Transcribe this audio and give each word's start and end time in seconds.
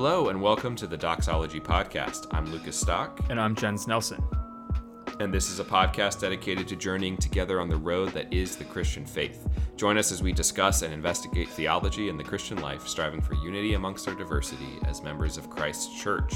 Hello, 0.00 0.28
and 0.28 0.40
welcome 0.40 0.76
to 0.76 0.86
the 0.86 0.96
Doxology 0.96 1.58
Podcast. 1.58 2.28
I'm 2.30 2.46
Lucas 2.52 2.78
Stock. 2.78 3.18
And 3.30 3.40
I'm 3.40 3.56
Jens 3.56 3.88
Nelson. 3.88 4.22
And 5.18 5.34
this 5.34 5.50
is 5.50 5.58
a 5.58 5.64
podcast 5.64 6.20
dedicated 6.20 6.68
to 6.68 6.76
journeying 6.76 7.16
together 7.16 7.60
on 7.60 7.68
the 7.68 7.76
road 7.76 8.10
that 8.10 8.32
is 8.32 8.54
the 8.54 8.62
Christian 8.62 9.04
faith. 9.04 9.48
Join 9.74 9.98
us 9.98 10.12
as 10.12 10.22
we 10.22 10.30
discuss 10.30 10.82
and 10.82 10.94
investigate 10.94 11.48
theology 11.48 12.10
and 12.10 12.16
the 12.16 12.22
Christian 12.22 12.60
life, 12.60 12.86
striving 12.86 13.20
for 13.20 13.34
unity 13.34 13.74
amongst 13.74 14.06
our 14.06 14.14
diversity 14.14 14.78
as 14.86 15.02
members 15.02 15.36
of 15.36 15.50
Christ's 15.50 16.00
church. 16.00 16.32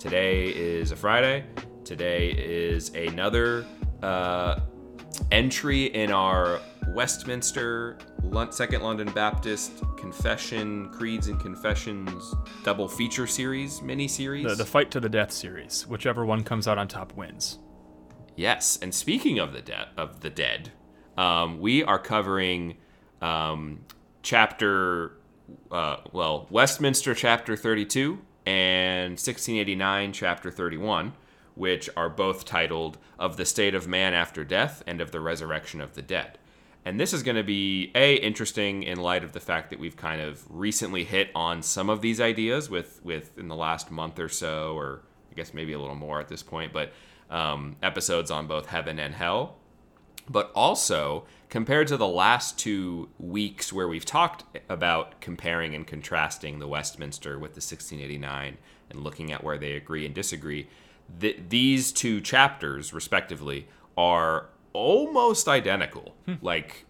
Today 0.00 0.48
is 0.48 0.90
a 0.90 0.96
Friday. 0.96 1.44
Today 1.84 2.30
is 2.30 2.92
another 2.96 3.64
uh, 4.02 4.58
entry 5.30 5.84
in 5.84 6.10
our 6.10 6.58
Westminster 6.98 7.96
Second 8.50 8.82
London 8.82 9.08
Baptist 9.12 9.84
Confession 9.96 10.88
Creeds 10.90 11.28
and 11.28 11.38
Confessions 11.38 12.34
double 12.64 12.88
feature 12.88 13.28
series, 13.28 13.80
mini 13.80 14.08
series. 14.08 14.44
The, 14.44 14.56
the 14.56 14.64
Fight 14.64 14.90
to 14.90 14.98
the 14.98 15.08
Death 15.08 15.30
series. 15.30 15.86
Whichever 15.86 16.26
one 16.26 16.42
comes 16.42 16.66
out 16.66 16.76
on 16.76 16.88
top 16.88 17.14
wins. 17.14 17.60
Yes, 18.34 18.80
and 18.82 18.92
speaking 18.92 19.38
of 19.38 19.52
the 19.52 19.62
dead, 19.62 19.86
of 19.96 20.22
the 20.22 20.28
dead, 20.28 20.72
um, 21.16 21.60
we 21.60 21.84
are 21.84 22.00
covering 22.00 22.78
um, 23.22 23.84
chapter, 24.22 25.12
uh, 25.70 25.98
well, 26.10 26.48
Westminster 26.50 27.14
chapter 27.14 27.54
thirty-two 27.54 28.18
and 28.44 29.12
1689 29.12 30.12
chapter 30.12 30.50
31 30.50 31.12
which 31.54 31.90
are 31.96 32.08
both 32.08 32.44
titled 32.44 32.98
of 33.18 33.36
the 33.36 33.44
state 33.44 33.74
of 33.74 33.86
man 33.86 34.14
after 34.14 34.42
death 34.42 34.82
and 34.86 35.00
of 35.00 35.10
the 35.10 35.20
resurrection 35.20 35.80
of 35.80 35.94
the 35.94 36.02
dead 36.02 36.38
and 36.84 36.98
this 36.98 37.12
is 37.12 37.22
going 37.22 37.36
to 37.36 37.42
be 37.42 37.90
a 37.94 38.14
interesting 38.14 38.82
in 38.82 38.98
light 38.98 39.24
of 39.24 39.32
the 39.32 39.40
fact 39.40 39.70
that 39.70 39.78
we've 39.78 39.96
kind 39.96 40.20
of 40.20 40.44
recently 40.48 41.04
hit 41.04 41.30
on 41.34 41.62
some 41.62 41.90
of 41.90 42.00
these 42.00 42.20
ideas 42.20 42.70
with 42.70 43.00
with 43.04 43.36
in 43.38 43.48
the 43.48 43.56
last 43.56 43.90
month 43.90 44.18
or 44.18 44.28
so, 44.28 44.74
or 44.76 45.02
I 45.30 45.34
guess 45.34 45.52
maybe 45.52 45.72
a 45.72 45.78
little 45.78 45.94
more 45.94 46.20
at 46.20 46.28
this 46.28 46.42
point, 46.42 46.72
but 46.72 46.92
um, 47.30 47.76
episodes 47.82 48.30
on 48.30 48.46
both 48.46 48.66
heaven 48.66 48.98
and 48.98 49.14
hell. 49.14 49.56
But 50.30 50.52
also 50.54 51.24
compared 51.48 51.88
to 51.88 51.96
the 51.96 52.06
last 52.06 52.58
two 52.58 53.08
weeks 53.18 53.72
where 53.72 53.88
we've 53.88 54.04
talked 54.04 54.44
about 54.68 55.20
comparing 55.20 55.74
and 55.74 55.86
contrasting 55.86 56.58
the 56.58 56.68
Westminster 56.68 57.38
with 57.38 57.52
the 57.52 57.60
1689 57.60 58.58
and 58.90 59.00
looking 59.00 59.32
at 59.32 59.42
where 59.42 59.58
they 59.58 59.72
agree 59.72 60.04
and 60.04 60.14
disagree, 60.14 60.68
th- 61.20 61.38
these 61.48 61.92
two 61.92 62.20
chapters, 62.20 62.92
respectively, 62.92 63.68
are 63.96 64.48
almost 64.78 65.48
identical. 65.48 66.14
Hmm. 66.26 66.34
Like, 66.40 66.86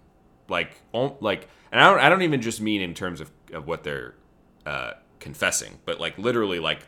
like, 0.48 0.82
like, 0.92 1.48
and 1.72 1.80
I 1.80 1.90
don't, 1.90 2.00
I 2.00 2.08
don't 2.10 2.22
even 2.22 2.42
just 2.42 2.60
mean 2.60 2.82
in 2.82 2.92
terms 2.92 3.20
of, 3.20 3.30
of 3.52 3.66
what 3.66 3.82
they're 3.82 4.14
uh, 4.66 4.92
confessing, 5.20 5.78
but 5.86 5.98
like 5.98 6.18
literally 6.18 6.58
like 6.58 6.80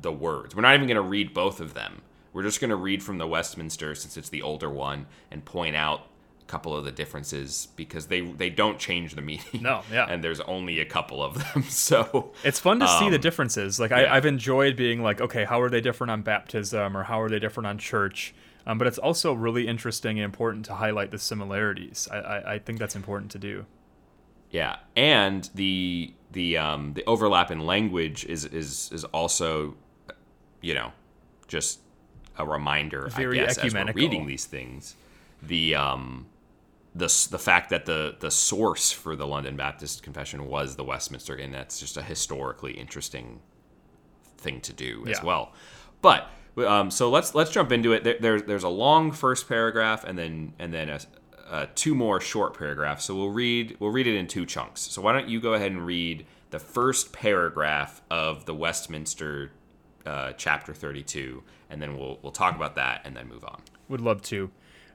the 0.00 0.12
words. 0.12 0.56
We're 0.56 0.62
not 0.62 0.74
even 0.74 0.88
going 0.88 0.96
to 0.96 1.02
read 1.02 1.32
both 1.32 1.60
of 1.60 1.74
them. 1.74 2.02
We're 2.32 2.42
just 2.42 2.60
going 2.60 2.70
to 2.70 2.76
read 2.76 3.02
from 3.02 3.18
the 3.18 3.26
Westminster 3.26 3.94
since 3.94 4.16
it's 4.16 4.28
the 4.28 4.42
older 4.42 4.68
one 4.68 5.06
and 5.30 5.44
point 5.44 5.76
out 5.76 6.08
a 6.40 6.44
couple 6.46 6.76
of 6.76 6.84
the 6.84 6.92
differences 6.92 7.68
because 7.76 8.06
they 8.06 8.20
they 8.20 8.50
don't 8.50 8.78
change 8.78 9.14
the 9.14 9.22
meaning. 9.22 9.62
No, 9.62 9.82
yeah. 9.90 10.06
And 10.08 10.22
there's 10.22 10.40
only 10.40 10.80
a 10.80 10.84
couple 10.84 11.22
of 11.22 11.34
them. 11.34 11.62
So 11.68 12.32
it's 12.44 12.60
fun 12.60 12.80
to 12.80 12.86
um, 12.86 12.98
see 12.98 13.08
the 13.08 13.16
um, 13.16 13.20
differences. 13.20 13.78
Like 13.80 13.90
yeah. 13.90 13.98
I, 13.98 14.16
I've 14.16 14.26
enjoyed 14.26 14.76
being 14.76 15.02
like, 15.02 15.20
okay, 15.20 15.44
how 15.44 15.60
are 15.60 15.70
they 15.70 15.80
different 15.80 16.10
on 16.10 16.22
baptism 16.22 16.96
or 16.96 17.04
how 17.04 17.20
are 17.20 17.28
they 17.28 17.38
different 17.38 17.68
on 17.68 17.78
church? 17.78 18.34
Um, 18.66 18.78
but 18.78 18.86
it's 18.86 18.98
also 18.98 19.32
really 19.32 19.66
interesting 19.66 20.18
and 20.18 20.24
important 20.24 20.66
to 20.66 20.74
highlight 20.74 21.10
the 21.10 21.18
similarities. 21.18 22.08
I, 22.10 22.16
I, 22.16 22.54
I 22.54 22.58
think 22.58 22.78
that's 22.78 22.96
important 22.96 23.30
to 23.32 23.38
do. 23.38 23.66
Yeah, 24.50 24.76
and 24.96 25.48
the 25.54 26.14
the 26.32 26.56
um, 26.58 26.94
the 26.94 27.04
overlap 27.06 27.50
in 27.50 27.60
language 27.60 28.24
is 28.24 28.44
is 28.44 28.90
is 28.92 29.04
also, 29.04 29.76
you 30.60 30.74
know, 30.74 30.92
just 31.46 31.80
a 32.38 32.46
reminder. 32.46 33.08
Very 33.08 33.40
I 33.40 33.46
guess 33.46 33.58
ecumenical. 33.58 33.90
as 33.90 33.94
we're 33.94 34.00
reading 34.00 34.26
these 34.26 34.46
things, 34.46 34.94
the 35.42 35.74
um, 35.74 36.26
the 36.94 37.28
the 37.30 37.38
fact 37.38 37.70
that 37.70 37.86
the 37.86 38.16
the 38.20 38.30
source 38.30 38.90
for 38.90 39.16
the 39.16 39.26
London 39.26 39.56
Baptist 39.56 40.02
Confession 40.02 40.46
was 40.46 40.76
the 40.76 40.84
Westminster 40.84 41.36
Inn. 41.36 41.52
That's 41.52 41.78
just 41.78 41.96
a 41.96 42.02
historically 42.02 42.72
interesting 42.72 43.40
thing 44.38 44.60
to 44.62 44.72
do 44.72 45.04
as 45.06 45.18
yeah. 45.18 45.24
well. 45.24 45.52
But 46.00 46.30
um, 46.66 46.90
so 46.90 47.10
let's 47.10 47.34
let's 47.34 47.50
jump 47.50 47.72
into 47.72 47.92
it. 47.92 48.04
There, 48.04 48.16
there's 48.18 48.42
there's 48.44 48.64
a 48.64 48.68
long 48.68 49.12
first 49.12 49.48
paragraph 49.48 50.04
and 50.04 50.18
then 50.18 50.54
and 50.58 50.72
then 50.72 50.88
a, 50.88 51.00
a 51.50 51.66
two 51.74 51.94
more 51.94 52.20
short 52.20 52.58
paragraphs. 52.58 53.04
So 53.04 53.14
we'll 53.14 53.30
read 53.30 53.76
we'll 53.80 53.90
read 53.90 54.06
it 54.06 54.16
in 54.16 54.26
two 54.26 54.46
chunks. 54.46 54.82
So 54.82 55.02
why 55.02 55.12
don't 55.12 55.28
you 55.28 55.40
go 55.40 55.54
ahead 55.54 55.72
and 55.72 55.84
read 55.84 56.26
the 56.50 56.58
first 56.58 57.12
paragraph 57.12 58.00
of 58.10 58.46
the 58.46 58.54
Westminster 58.54 59.52
uh, 60.06 60.32
chapter 60.32 60.72
32, 60.72 61.42
and 61.70 61.82
then 61.82 61.98
we'll 61.98 62.18
we'll 62.22 62.32
talk 62.32 62.56
about 62.56 62.76
that 62.76 63.02
and 63.04 63.16
then 63.16 63.28
move 63.28 63.44
on. 63.44 63.60
Would 63.88 64.00
love 64.00 64.22
to. 64.22 64.50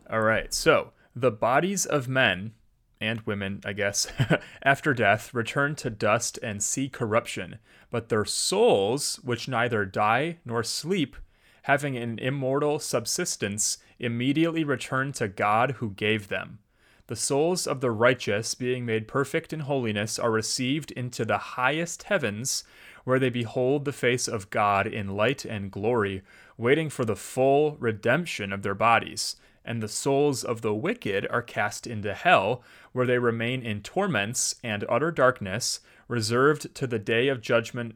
All 0.09 0.21
right. 0.21 0.53
So 0.53 0.91
the 1.15 1.31
bodies 1.31 1.85
of 1.85 2.07
men 2.07 2.53
and 2.99 3.21
women, 3.21 3.61
I 3.65 3.73
guess, 3.73 4.07
after 4.63 4.93
death 4.93 5.33
return 5.33 5.75
to 5.75 5.89
dust 5.89 6.39
and 6.41 6.63
see 6.63 6.89
corruption, 6.89 7.59
but 7.91 8.09
their 8.09 8.25
souls, 8.25 9.19
which 9.23 9.47
neither 9.47 9.85
die 9.85 10.39
nor 10.45 10.63
sleep, 10.63 11.17
having 11.63 11.97
an 11.97 12.19
immortal 12.19 12.79
subsistence, 12.79 13.77
immediately 13.99 14.63
return 14.63 15.11
to 15.13 15.27
God 15.27 15.71
who 15.71 15.91
gave 15.91 16.27
them. 16.27 16.59
The 17.07 17.15
souls 17.17 17.67
of 17.67 17.81
the 17.81 17.91
righteous, 17.91 18.55
being 18.55 18.85
made 18.85 19.07
perfect 19.07 19.51
in 19.51 19.61
holiness, 19.61 20.17
are 20.17 20.31
received 20.31 20.91
into 20.91 21.25
the 21.25 21.37
highest 21.37 22.03
heavens, 22.03 22.63
where 23.03 23.19
they 23.19 23.29
behold 23.29 23.83
the 23.83 23.91
face 23.91 24.27
of 24.27 24.49
God 24.49 24.87
in 24.87 25.15
light 25.15 25.43
and 25.43 25.69
glory, 25.69 26.21
waiting 26.57 26.89
for 26.89 27.03
the 27.03 27.15
full 27.15 27.75
redemption 27.79 28.53
of 28.53 28.61
their 28.61 28.75
bodies. 28.75 29.35
And 29.65 29.81
the 29.81 29.87
souls 29.87 30.43
of 30.43 30.61
the 30.61 30.73
wicked 30.73 31.27
are 31.29 31.41
cast 31.41 31.87
into 31.87 32.13
hell, 32.13 32.63
where 32.93 33.05
they 33.05 33.19
remain 33.19 33.61
in 33.61 33.81
torments 33.81 34.55
and 34.63 34.85
utter 34.89 35.11
darkness, 35.11 35.81
reserved 36.07 36.73
to 36.75 36.87
the 36.87 36.99
day 36.99 37.27
of 37.27 37.41
judgment 37.41 37.95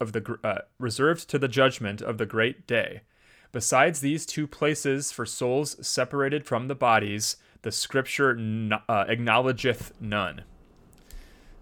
of 0.00 0.12
the 0.12 0.38
uh, 0.44 0.58
reserved 0.78 1.28
to 1.30 1.38
the 1.38 1.48
judgment 1.48 2.00
of 2.02 2.18
the 2.18 2.26
great 2.26 2.66
day. 2.66 3.02
Besides 3.52 4.00
these 4.00 4.26
two 4.26 4.46
places 4.46 5.12
for 5.12 5.24
souls 5.24 5.76
separated 5.86 6.44
from 6.44 6.68
the 6.68 6.74
bodies, 6.74 7.36
the 7.62 7.72
scripture 7.72 8.32
n- 8.32 8.72
uh, 8.88 9.04
acknowledgeth 9.08 9.92
none. 10.00 10.42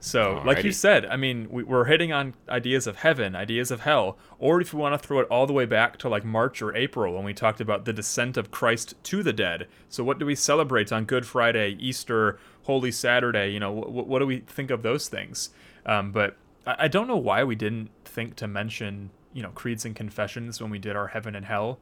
So, 0.00 0.34
Alrighty. 0.34 0.44
like 0.44 0.64
you 0.64 0.72
said, 0.72 1.06
I 1.06 1.16
mean, 1.16 1.48
we, 1.50 1.64
are 1.64 1.86
hitting 1.86 2.12
on 2.12 2.34
ideas 2.46 2.86
of 2.86 2.96
heaven, 2.96 3.34
ideas 3.34 3.70
of 3.70 3.80
hell, 3.80 4.18
or 4.38 4.60
if 4.60 4.74
you 4.74 4.78
want 4.78 5.00
to 5.00 5.06
throw 5.06 5.20
it 5.20 5.28
all 5.30 5.46
the 5.46 5.54
way 5.54 5.64
back 5.64 5.96
to 5.98 6.10
like 6.10 6.26
March 6.26 6.60
or 6.60 6.76
April 6.76 7.14
when 7.14 7.24
we 7.24 7.32
talked 7.32 7.58
about 7.58 7.86
the 7.86 7.92
descent 7.94 8.36
of 8.36 8.50
Christ 8.50 8.94
to 9.04 9.22
the 9.22 9.32
dead. 9.32 9.66
So, 9.88 10.04
what 10.04 10.18
do 10.18 10.26
we 10.26 10.34
celebrate 10.34 10.92
on 10.92 11.06
Good 11.06 11.24
Friday, 11.24 11.78
Easter, 11.80 12.38
Holy 12.64 12.92
Saturday? 12.92 13.50
You 13.52 13.60
know, 13.60 13.74
wh- 13.74 14.06
what 14.06 14.18
do 14.18 14.26
we 14.26 14.40
think 14.40 14.70
of 14.70 14.82
those 14.82 15.08
things? 15.08 15.48
Um, 15.86 16.12
but 16.12 16.36
I-, 16.66 16.76
I 16.80 16.88
don't 16.88 17.08
know 17.08 17.16
why 17.16 17.42
we 17.44 17.54
didn't 17.54 17.90
think 18.14 18.36
to 18.36 18.46
mention, 18.46 19.10
you 19.32 19.42
know, 19.42 19.50
creeds 19.50 19.84
and 19.84 19.94
confessions 19.94 20.60
when 20.60 20.70
we 20.70 20.78
did 20.78 20.96
our 20.96 21.08
heaven 21.08 21.34
and 21.34 21.46
hell 21.46 21.80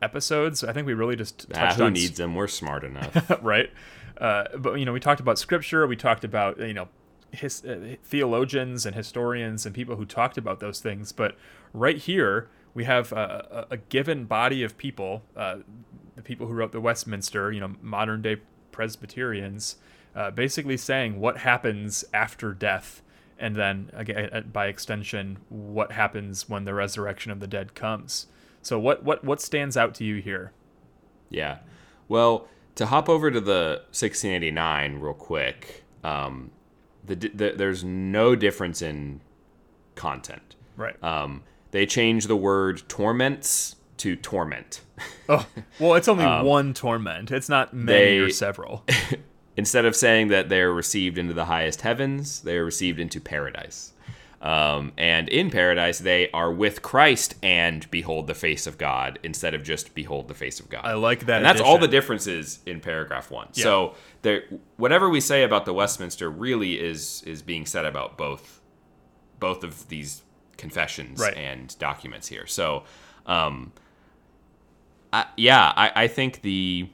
episodes. 0.00 0.64
I 0.64 0.72
think 0.72 0.86
we 0.86 0.94
really 0.94 1.16
just 1.16 1.46
ah, 1.50 1.58
touched 1.58 1.74
ah, 1.74 1.76
who 1.76 1.84
on 1.84 1.92
needs 1.92 2.16
them. 2.16 2.34
We're 2.34 2.48
smart 2.48 2.84
enough, 2.84 3.30
right? 3.42 3.70
Uh, 4.18 4.44
but 4.58 4.74
you 4.74 4.84
know, 4.84 4.92
we 4.92 5.00
talked 5.00 5.20
about 5.20 5.38
scripture. 5.38 5.86
We 5.86 5.96
talked 5.96 6.24
about 6.24 6.58
you 6.58 6.74
know 6.74 6.88
his, 7.32 7.64
uh, 7.64 7.96
theologians 8.04 8.86
and 8.86 8.94
historians 8.94 9.66
and 9.66 9.74
people 9.74 9.96
who 9.96 10.04
talked 10.04 10.38
about 10.38 10.60
those 10.60 10.80
things. 10.80 11.12
But 11.12 11.36
right 11.72 11.96
here, 11.96 12.48
we 12.74 12.84
have 12.84 13.12
a, 13.12 13.66
a, 13.70 13.74
a 13.74 13.76
given 13.76 14.24
body 14.24 14.62
of 14.62 14.76
people, 14.78 15.22
uh, 15.36 15.58
the 16.14 16.22
people 16.22 16.46
who 16.46 16.54
wrote 16.54 16.72
the 16.72 16.80
Westminster, 16.80 17.52
you 17.52 17.60
know, 17.60 17.74
modern 17.80 18.22
day 18.22 18.36
Presbyterians, 18.70 19.76
uh, 20.14 20.30
basically 20.30 20.76
saying 20.76 21.20
what 21.20 21.38
happens 21.38 22.04
after 22.12 22.52
death, 22.52 23.02
and 23.42 23.56
then 23.56 23.90
again, 23.92 24.50
by 24.52 24.68
extension, 24.68 25.38
what 25.48 25.92
happens 25.92 26.48
when 26.48 26.64
the 26.64 26.72
resurrection 26.72 27.32
of 27.32 27.40
the 27.40 27.46
dead 27.46 27.74
comes. 27.74 28.28
So, 28.62 28.78
what 28.78 29.02
what 29.02 29.24
what 29.24 29.40
stands 29.40 29.76
out 29.76 29.94
to 29.96 30.04
you 30.04 30.22
here? 30.22 30.52
Yeah, 31.28 31.58
well, 32.08 32.48
to 32.76 32.86
hop 32.86 33.08
over 33.08 33.30
to 33.30 33.40
the 33.40 33.82
1689 33.90 35.00
real 35.00 35.14
quick. 35.14 35.84
Um, 36.04 36.52
the, 37.04 37.16
the, 37.16 37.54
there's 37.56 37.82
no 37.82 38.36
difference 38.36 38.80
in 38.80 39.20
content. 39.96 40.54
Right. 40.76 41.02
Um, 41.02 41.42
they 41.72 41.84
change 41.86 42.28
the 42.28 42.36
word 42.36 42.82
torments 42.88 43.76
to 43.98 44.14
torment. 44.14 44.82
oh, 45.28 45.46
well, 45.80 45.94
it's 45.94 46.08
only 46.08 46.24
um, 46.24 46.46
one 46.46 46.74
torment. 46.74 47.30
It's 47.30 47.48
not 47.48 47.74
many 47.74 47.98
they, 47.98 48.18
or 48.18 48.30
several. 48.30 48.84
instead 49.56 49.84
of 49.84 49.94
saying 49.96 50.28
that 50.28 50.48
they're 50.48 50.72
received 50.72 51.18
into 51.18 51.34
the 51.34 51.46
highest 51.46 51.82
heavens, 51.82 52.40
they 52.42 52.56
are 52.56 52.64
received 52.64 52.98
into 52.98 53.20
paradise. 53.20 53.92
Um, 54.40 54.92
and 54.98 55.28
in 55.28 55.50
paradise, 55.50 56.00
they 56.00 56.28
are 56.32 56.50
with 56.50 56.82
Christ 56.82 57.36
and 57.44 57.88
behold 57.92 58.26
the 58.26 58.34
face 58.34 58.66
of 58.66 58.76
God 58.76 59.20
instead 59.22 59.54
of 59.54 59.62
just 59.62 59.94
behold 59.94 60.26
the 60.26 60.34
face 60.34 60.58
of 60.58 60.68
God. 60.68 60.84
I 60.84 60.94
like 60.94 61.26
that. 61.26 61.36
And 61.36 61.44
that's 61.44 61.60
all 61.60 61.78
the 61.78 61.86
differences 61.86 62.58
in 62.66 62.80
paragraph 62.80 63.30
one. 63.30 63.48
Yeah. 63.52 63.62
So 63.62 63.94
there, 64.22 64.42
whatever 64.78 65.08
we 65.08 65.20
say 65.20 65.44
about 65.44 65.64
the 65.64 65.72
Westminster 65.72 66.28
really 66.28 66.80
is 66.80 67.22
is 67.24 67.40
being 67.40 67.66
said 67.66 67.84
about 67.84 68.18
both 68.18 68.60
both 69.38 69.62
of 69.62 69.88
these 69.88 70.22
confessions 70.56 71.20
Right. 71.20 71.36
and 71.36 71.76
documents 71.78 72.26
here. 72.26 72.46
So, 72.48 72.82
um, 73.26 73.72
I, 75.12 75.26
yeah, 75.36 75.72
I, 75.76 75.92
I 76.04 76.08
think 76.08 76.42
the 76.42 76.88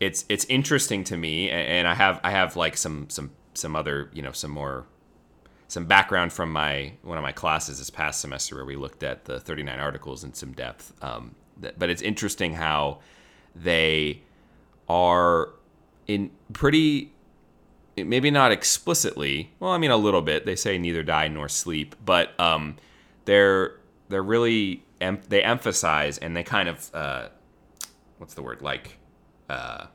it's 0.00 0.24
it's 0.28 0.44
interesting 0.46 1.04
to 1.04 1.16
me, 1.16 1.50
and 1.50 1.86
I 1.88 1.94
have 1.94 2.20
I 2.22 2.30
have 2.30 2.56
like 2.56 2.76
some 2.76 3.08
some 3.08 3.30
some 3.54 3.74
other 3.74 4.10
you 4.12 4.22
know 4.22 4.32
some 4.32 4.50
more 4.50 4.86
some 5.68 5.86
background 5.86 6.32
from 6.32 6.52
my 6.52 6.92
one 7.02 7.18
of 7.18 7.22
my 7.22 7.32
classes 7.32 7.78
this 7.78 7.90
past 7.90 8.20
semester 8.20 8.54
where 8.56 8.64
we 8.64 8.76
looked 8.76 9.02
at 9.02 9.24
the 9.24 9.40
39 9.40 9.78
articles 9.80 10.22
in 10.22 10.32
some 10.32 10.52
depth. 10.52 10.92
Um, 11.02 11.34
but 11.78 11.88
it's 11.88 12.02
interesting 12.02 12.52
how 12.54 13.00
they 13.54 14.22
are 14.88 15.50
in 16.06 16.30
pretty 16.52 17.12
maybe 17.96 18.30
not 18.30 18.52
explicitly 18.52 19.50
well 19.58 19.72
i 19.72 19.78
mean 19.78 19.90
a 19.90 19.96
little 19.96 20.20
bit 20.22 20.44
they 20.44 20.54
say 20.54 20.78
neither 20.78 21.02
die 21.02 21.26
nor 21.28 21.48
sleep 21.48 21.96
but 22.04 22.38
um, 22.38 22.76
they're 23.24 23.76
they're 24.08 24.22
really 24.22 24.84
em- 25.00 25.22
they 25.28 25.42
emphasize 25.42 26.18
and 26.18 26.36
they 26.36 26.42
kind 26.42 26.68
of 26.68 26.94
uh, 26.94 27.28
what's 28.18 28.34
the 28.34 28.42
word 28.42 28.62
like 28.62 28.98
uh, 29.48 29.86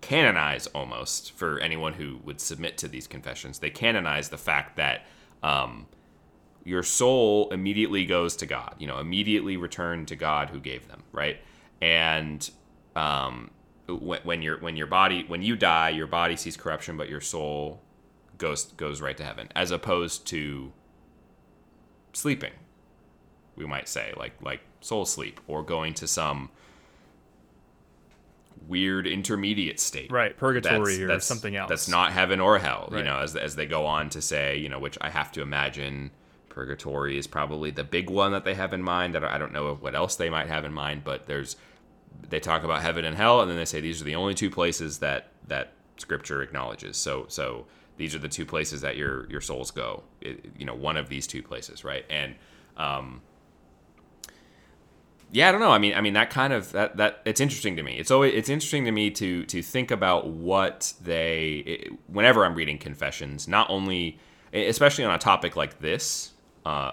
canonize 0.00 0.66
almost 0.68 1.32
for 1.32 1.58
anyone 1.60 1.94
who 1.94 2.18
would 2.24 2.40
submit 2.40 2.76
to 2.78 2.88
these 2.88 3.06
confessions 3.06 3.58
they 3.58 3.70
canonize 3.70 4.28
the 4.28 4.38
fact 4.38 4.76
that 4.76 5.06
um, 5.42 5.86
your 6.64 6.82
soul 6.82 7.50
immediately 7.50 8.04
goes 8.04 8.36
to 8.36 8.46
god 8.46 8.74
you 8.78 8.86
know 8.86 8.98
immediately 8.98 9.56
return 9.56 10.04
to 10.06 10.16
god 10.16 10.50
who 10.50 10.60
gave 10.60 10.88
them 10.88 11.02
right? 11.12 11.38
And 11.80 12.48
um, 12.96 13.50
when, 13.86 14.20
when 14.22 14.42
your 14.42 14.58
when 14.58 14.76
your 14.76 14.86
body 14.86 15.24
when 15.26 15.42
you 15.42 15.56
die 15.56 15.90
your 15.90 16.06
body 16.06 16.36
sees 16.36 16.56
corruption 16.56 16.96
but 16.96 17.08
your 17.08 17.20
soul 17.20 17.82
goes 18.38 18.64
goes 18.72 19.00
right 19.00 19.16
to 19.16 19.24
heaven 19.24 19.48
as 19.54 19.70
opposed 19.70 20.26
to 20.28 20.72
sleeping 22.12 22.52
we 23.56 23.66
might 23.66 23.88
say 23.88 24.12
like 24.16 24.32
like 24.40 24.60
soul 24.80 25.04
sleep 25.04 25.40
or 25.46 25.62
going 25.62 25.92
to 25.94 26.06
some 26.06 26.50
weird 28.68 29.06
intermediate 29.06 29.78
state. 29.80 30.10
Right, 30.10 30.36
purgatory 30.36 31.02
or 31.04 31.20
something 31.20 31.54
else. 31.56 31.68
that's 31.68 31.88
not 31.88 32.12
heaven 32.12 32.40
or 32.40 32.58
hell 32.58 32.88
you 32.92 33.02
know 33.02 33.18
as, 33.18 33.36
as 33.36 33.56
they 33.56 33.66
go 33.66 33.86
on 33.86 34.08
to 34.10 34.22
say 34.22 34.56
you 34.56 34.68
know 34.68 34.78
which 34.78 34.96
i 35.00 35.10
have 35.10 35.30
to 35.32 35.42
imagine 35.42 36.10
purgatory 36.48 37.18
is 37.18 37.26
probably 37.26 37.70
the 37.70 37.84
big 37.84 38.08
one 38.08 38.30
that 38.32 38.44
they 38.44 38.54
have 38.54 38.72
in 38.72 38.80
mind. 38.82 39.16
I 39.16 39.20
don't, 39.20 39.30
I 39.30 39.38
don't 39.38 39.52
know 39.52 39.74
what 39.74 39.94
else 39.94 40.16
they 40.16 40.30
might 40.30 40.46
have 40.48 40.64
in 40.64 40.72
mind 40.72 41.02
but 41.04 41.26
there's 41.26 41.56
they 42.28 42.38
talk 42.40 42.62
about 42.62 42.80
heaven 42.80 43.04
and 43.04 43.16
hell 43.16 43.40
and 43.40 43.50
then 43.50 43.56
they 43.58 43.64
say 43.64 43.80
these 43.80 44.00
are 44.00 44.04
the 44.04 44.14
only 44.14 44.34
two 44.34 44.50
places 44.50 44.98
that 45.00 45.28
that 45.48 45.72
scripture 45.96 46.42
acknowledges. 46.42 46.96
So 46.96 47.26
so 47.28 47.66
these 47.96 48.14
are 48.14 48.18
the 48.18 48.28
two 48.28 48.46
places 48.46 48.80
that 48.82 48.96
your 48.96 49.28
your 49.30 49.40
souls 49.40 49.70
go 49.72 50.04
It- 50.20 50.44
you 50.56 50.64
know 50.64 50.74
one 50.74 50.96
of 50.96 51.08
these 51.08 51.26
two 51.26 51.42
places 51.42 51.84
right? 51.84 52.04
And 52.08 52.36
um 52.76 53.20
yeah 55.32 55.48
i 55.48 55.52
don't 55.52 55.60
know 55.60 55.70
i 55.70 55.78
mean 55.78 55.94
i 55.94 56.00
mean 56.00 56.12
that 56.14 56.30
kind 56.30 56.52
of 56.52 56.70
that 56.72 56.96
that 56.96 57.20
it's 57.24 57.40
interesting 57.40 57.76
to 57.76 57.82
me 57.82 57.96
it's 57.98 58.10
always 58.10 58.32
it's 58.34 58.48
interesting 58.48 58.84
to 58.84 58.90
me 58.92 59.10
to 59.10 59.44
to 59.46 59.62
think 59.62 59.90
about 59.90 60.26
what 60.28 60.92
they 61.02 61.88
whenever 62.06 62.44
i'm 62.44 62.54
reading 62.54 62.78
confessions 62.78 63.46
not 63.48 63.68
only 63.70 64.18
especially 64.52 65.04
on 65.04 65.12
a 65.14 65.18
topic 65.18 65.56
like 65.56 65.80
this 65.80 66.32
uh 66.64 66.92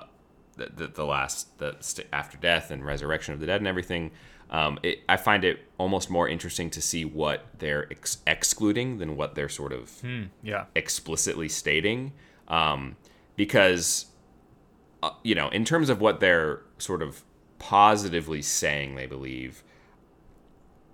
the, 0.58 0.70
the, 0.76 0.88
the 0.88 1.06
last 1.06 1.58
the 1.60 1.76
st- 1.80 2.08
after 2.12 2.38
death 2.38 2.72
and 2.72 2.86
resurrection 2.86 3.34
of 3.34 3.40
the 3.40 3.46
dead 3.46 3.62
and 3.62 3.68
everything 3.68 4.12
um, 4.50 4.80
it, 4.84 5.00
I 5.08 5.16
find 5.16 5.46
it 5.46 5.60
almost 5.78 6.10
more 6.10 6.28
interesting 6.28 6.70
to 6.72 6.82
see 6.82 7.06
what 7.06 7.46
they're 7.60 7.88
ex- 7.90 8.18
excluding 8.28 8.98
than 8.98 9.16
what 9.16 9.34
they're 9.34 9.48
sort 9.48 9.72
of 9.72 9.90
Yeah. 10.44 10.66
explicitly 10.76 11.48
stating 11.48 12.12
um, 12.50 12.98
because 13.38 14.08
uh, 15.02 15.12
you 15.24 15.36
know 15.36 15.48
in 15.50 15.64
terms 15.64 15.90
of 15.90 16.02
what 16.02 16.20
they're 16.20 16.64
sort 16.80 17.02
of 17.02 17.24
positively 17.62 18.42
saying 18.42 18.96
they 18.96 19.06
believe 19.06 19.64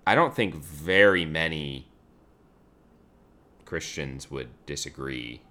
i 0.05 0.13
don't 0.13 0.35
think 0.35 0.53
very 0.53 1.23
many 1.23 1.87
christians 3.63 4.29
would 4.29 4.49
disagree 4.65 5.41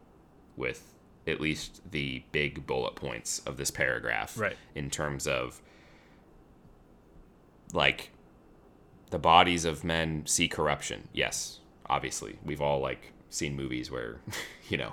with 0.58 0.92
at 1.26 1.40
least 1.40 1.80
the 1.90 2.22
big 2.32 2.66
bullet 2.66 2.94
points 2.94 3.38
of 3.46 3.56
this 3.56 3.70
paragraph 3.70 4.38
Right. 4.38 4.56
in 4.74 4.90
terms 4.90 5.26
of 5.26 5.62
like 7.72 8.10
the 9.10 9.18
bodies 9.18 9.64
of 9.64 9.84
men 9.84 10.22
see 10.26 10.48
corruption. 10.48 11.08
Yes, 11.12 11.60
obviously. 11.88 12.38
We've 12.44 12.60
all 12.60 12.80
like 12.80 13.12
seen 13.30 13.56
movies 13.56 13.90
where, 13.90 14.20
you 14.68 14.76
know, 14.76 14.92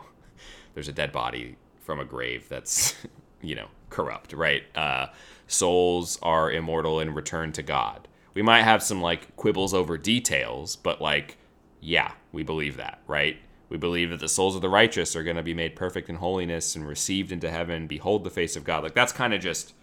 there's 0.74 0.88
a 0.88 0.92
dead 0.92 1.12
body 1.12 1.56
from 1.82 2.00
a 2.00 2.06
grave 2.06 2.48
that's, 2.50 2.96
you 3.42 3.56
know, 3.56 3.68
corrupt, 3.90 4.34
right? 4.34 4.64
Uh, 4.76 5.08
souls 5.48 6.20
are 6.22 6.52
immortal 6.52 7.00
and 7.00 7.16
return 7.16 7.52
to 7.54 7.64
God. 7.64 8.08
We 8.34 8.42
might 8.42 8.64
have 8.64 8.82
some 8.82 9.02
like 9.02 9.36
quibbles 9.36 9.74
over 9.74 9.98
details, 9.98 10.76
but 10.76 11.02
like, 11.02 11.38
yeah, 11.80 12.14
we 12.32 12.44
believe 12.44 12.78
that, 12.78 13.02
right? 13.08 13.38
We 13.70 13.78
believe 13.78 14.10
that 14.10 14.20
the 14.20 14.30
souls 14.30 14.56
of 14.56 14.62
the 14.62 14.70
righteous 14.70 15.16
are 15.16 15.24
going 15.24 15.36
to 15.36 15.44
be 15.44 15.54
made 15.54 15.76
perfect 15.76 16.10
in 16.10 16.16
holiness 16.16 16.76
and 16.76 16.88
received 16.88 17.32
into 17.32 17.50
heaven, 17.50 17.88
behold 17.88 18.24
the 18.24 18.30
face 18.30 18.56
of 18.56 18.64
God. 18.64 18.84
Like 18.84 18.94
that's 18.94 19.14
kind 19.14 19.34
of 19.34 19.42
just 19.42 19.74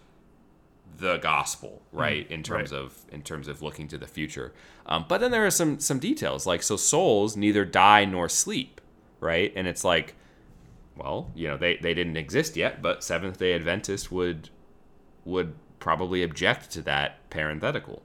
the 0.97 1.17
gospel, 1.17 1.81
right? 1.91 2.29
in 2.29 2.43
terms 2.43 2.71
right. 2.71 2.79
of 2.79 3.05
in 3.11 3.21
terms 3.21 3.47
of 3.47 3.61
looking 3.61 3.87
to 3.89 3.97
the 3.97 4.07
future. 4.07 4.53
Um, 4.85 5.05
but 5.07 5.19
then 5.19 5.31
there 5.31 5.45
are 5.45 5.51
some 5.51 5.79
some 5.79 5.99
details, 5.99 6.45
like 6.45 6.63
so 6.63 6.77
souls 6.77 7.35
neither 7.35 7.65
die 7.65 8.05
nor 8.05 8.29
sleep, 8.29 8.79
right? 9.19 9.51
And 9.55 9.67
it's 9.67 9.83
like, 9.83 10.15
well, 10.95 11.31
you 11.35 11.47
know, 11.47 11.57
they 11.57 11.77
they 11.77 11.93
didn't 11.93 12.17
exist 12.17 12.55
yet, 12.55 12.81
but 12.81 13.03
Seventh 13.03 13.39
Day 13.39 13.53
Adventists 13.53 14.11
would 14.11 14.49
would 15.25 15.53
probably 15.79 16.23
object 16.23 16.71
to 16.71 16.81
that 16.83 17.29
parenthetical, 17.29 18.01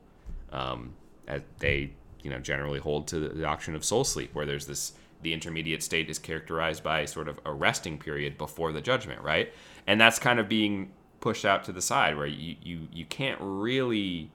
um, 0.52 0.94
as 1.26 1.42
they 1.58 1.90
you 2.22 2.30
know 2.30 2.38
generally 2.38 2.78
hold 2.78 3.06
to 3.08 3.20
the 3.20 3.40
doctrine 3.40 3.76
of 3.76 3.84
soul 3.84 4.04
sleep, 4.04 4.34
where 4.34 4.46
there's 4.46 4.66
this 4.66 4.92
the 5.22 5.32
intermediate 5.32 5.82
state 5.82 6.10
is 6.10 6.18
characterized 6.18 6.82
by 6.82 7.04
sort 7.04 7.28
of 7.28 7.40
a 7.44 7.52
resting 7.52 7.98
period 7.98 8.36
before 8.36 8.72
the 8.72 8.80
judgment, 8.80 9.20
right? 9.22 9.52
And 9.86 10.00
that's 10.00 10.18
kind 10.18 10.38
of 10.38 10.48
being 10.48 10.92
pushed 11.20 11.44
out 11.44 11.64
to 11.64 11.72
the 11.72 11.82
side 11.82 12.16
where 12.16 12.26
you 12.26 12.56
you, 12.62 12.88
you 12.92 13.04
can't 13.06 13.38
really 13.40 14.30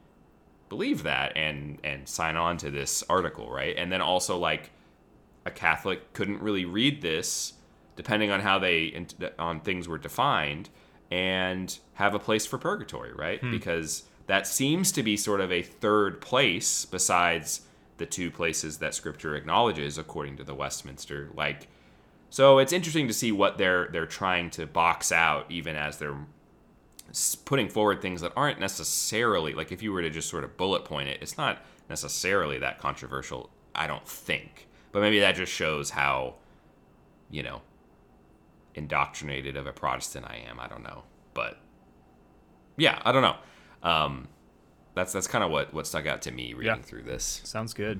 believe 0.70 1.04
that 1.04 1.36
and 1.36 1.78
and 1.84 2.08
sign 2.08 2.36
on 2.36 2.58
to 2.58 2.72
this 2.72 3.04
article, 3.10 3.52
right? 3.52 3.76
And 3.78 3.92
then 3.92 4.02
also 4.02 4.38
like 4.38 4.72
a 5.46 5.52
Catholic 5.52 6.14
couldn't 6.14 6.42
really 6.42 6.66
read 6.66 7.02
this 7.02 7.54
depending 7.96 8.32
on 8.32 8.40
how 8.40 8.58
they 8.58 9.06
on 9.38 9.60
things 9.60 9.88
were 9.88 9.98
defined 9.98 10.70
and 11.12 11.78
have 11.94 12.14
a 12.14 12.20
place 12.20 12.46
for 12.46 12.58
purgatory, 12.58 13.14
right? 13.14 13.40
Hmm. 13.40 13.52
Because 13.52 14.04
that 14.28 14.48
seems 14.48 14.92
to 14.94 15.04
be 15.04 15.18
sort 15.18 15.42
of 15.42 15.52
a 15.52 15.62
third 15.62 16.22
place 16.22 16.86
besides 16.86 17.62
the 17.98 18.06
two 18.06 18.32
places 18.32 18.78
that 18.78 18.96
scripture 18.96 19.36
acknowledges 19.36 19.98
according 19.98 20.38
to 20.38 20.44
the 20.44 20.56
Westminster. 20.56 21.30
Like 21.36 21.68
so 22.32 22.60
it's 22.60 22.72
interesting 22.72 23.08
to 23.08 23.14
see 23.14 23.32
what 23.32 23.58
they're 23.58 23.90
they're 23.92 24.08
trying 24.08 24.50
to 24.52 24.66
box 24.66 25.12
out 25.12 25.46
even 25.50 25.76
as 25.76 25.98
they're 25.98 26.18
putting 27.44 27.68
forward 27.68 28.02
things 28.02 28.22
that 28.22 28.32
aren't 28.38 28.58
necessarily 28.58 29.54
like 29.54 29.72
if 29.72 29.84
you 29.84 29.92
were 29.92 30.02
to 30.02 30.10
just 30.10 30.30
sort 30.30 30.46
of 30.46 30.56
bullet 30.56 30.86
point 30.86 31.10
it 31.10 31.20
it's 31.22 31.38
not 31.38 31.60
necessarily 31.90 32.58
that 32.58 32.80
controversial 32.80 33.50
i 33.76 33.86
don't 33.86 34.08
think. 34.08 34.68
But 34.94 35.02
maybe 35.02 35.20
that 35.20 35.36
just 35.36 35.52
shows 35.52 35.92
how 35.92 36.36
you 37.30 37.44
know 37.44 37.62
indoctrinated 38.76 39.56
of 39.58 39.68
a 39.68 39.72
protestant 39.74 40.26
i 40.28 40.36
am 40.50 40.60
i 40.60 40.68
don't 40.68 40.84
know 40.84 41.04
but 41.34 41.58
yeah 42.78 43.02
i 43.04 43.12
don't 43.12 43.22
know 43.22 43.36
um 43.84 44.28
that's 44.96 45.14
that's 45.14 45.28
kind 45.28 45.44
of 45.44 45.52
what 45.52 45.74
what 45.74 45.86
stuck 45.88 46.06
out 46.06 46.22
to 46.22 46.32
me 46.32 46.54
reading 46.54 46.76
Yeah. 46.78 46.82
through 46.82 47.04
this 47.04 47.42
Sounds 47.44 47.74
good. 47.74 48.00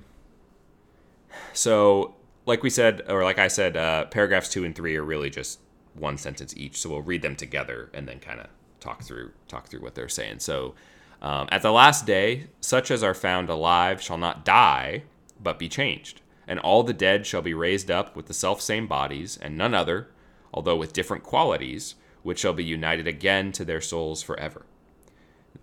so, 1.54 2.16
like 2.46 2.64
we 2.64 2.70
said, 2.70 3.04
or 3.08 3.24
like 3.24 3.40
I 3.40 3.48
said, 3.48 3.78
uh, 3.78 4.06
paragraphs 4.06 4.50
two 4.50 4.64
and 4.66 4.76
three 4.76 4.96
are 4.98 5.04
really 5.04 5.30
just 5.30 5.60
one 5.94 6.18
sentence 6.18 6.56
each. 6.58 6.80
So 6.82 6.90
we'll 6.90 7.02
read 7.02 7.22
them 7.22 7.36
together 7.36 7.90
and 7.94 8.08
then 8.08 8.20
kind 8.20 8.40
of 8.40 8.48
talk 8.80 9.04
through 9.04 9.32
talk 9.48 9.68
through 9.68 9.82
what 9.82 9.96
they're 9.96 10.10
saying. 10.10 10.40
So, 10.40 10.74
um, 11.22 11.48
at 11.52 11.62
the 11.62 11.72
last 11.72 12.06
day, 12.06 12.48
such 12.60 12.90
as 12.92 13.04
are 13.04 13.14
found 13.14 13.50
alive 13.50 14.02
shall 14.02 14.18
not 14.18 14.44
die, 14.44 15.04
but 15.42 15.60
be 15.60 15.70
changed, 15.70 16.22
and 16.48 16.60
all 16.60 16.84
the 16.84 16.94
dead 16.94 17.26
shall 17.26 17.42
be 17.42 17.54
raised 17.54 17.90
up 17.92 18.16
with 18.16 18.26
the 18.26 18.34
self 18.34 18.62
same 18.62 18.88
bodies, 18.88 19.38
and 19.42 19.58
none 19.58 19.74
other, 19.74 20.10
although 20.54 20.76
with 20.76 20.94
different 20.94 21.24
qualities, 21.24 21.96
which 22.24 22.40
shall 22.40 22.54
be 22.54 22.64
united 22.64 23.08
again 23.08 23.52
to 23.52 23.66
their 23.66 23.82
souls 23.82 24.22
forever. 24.22 24.66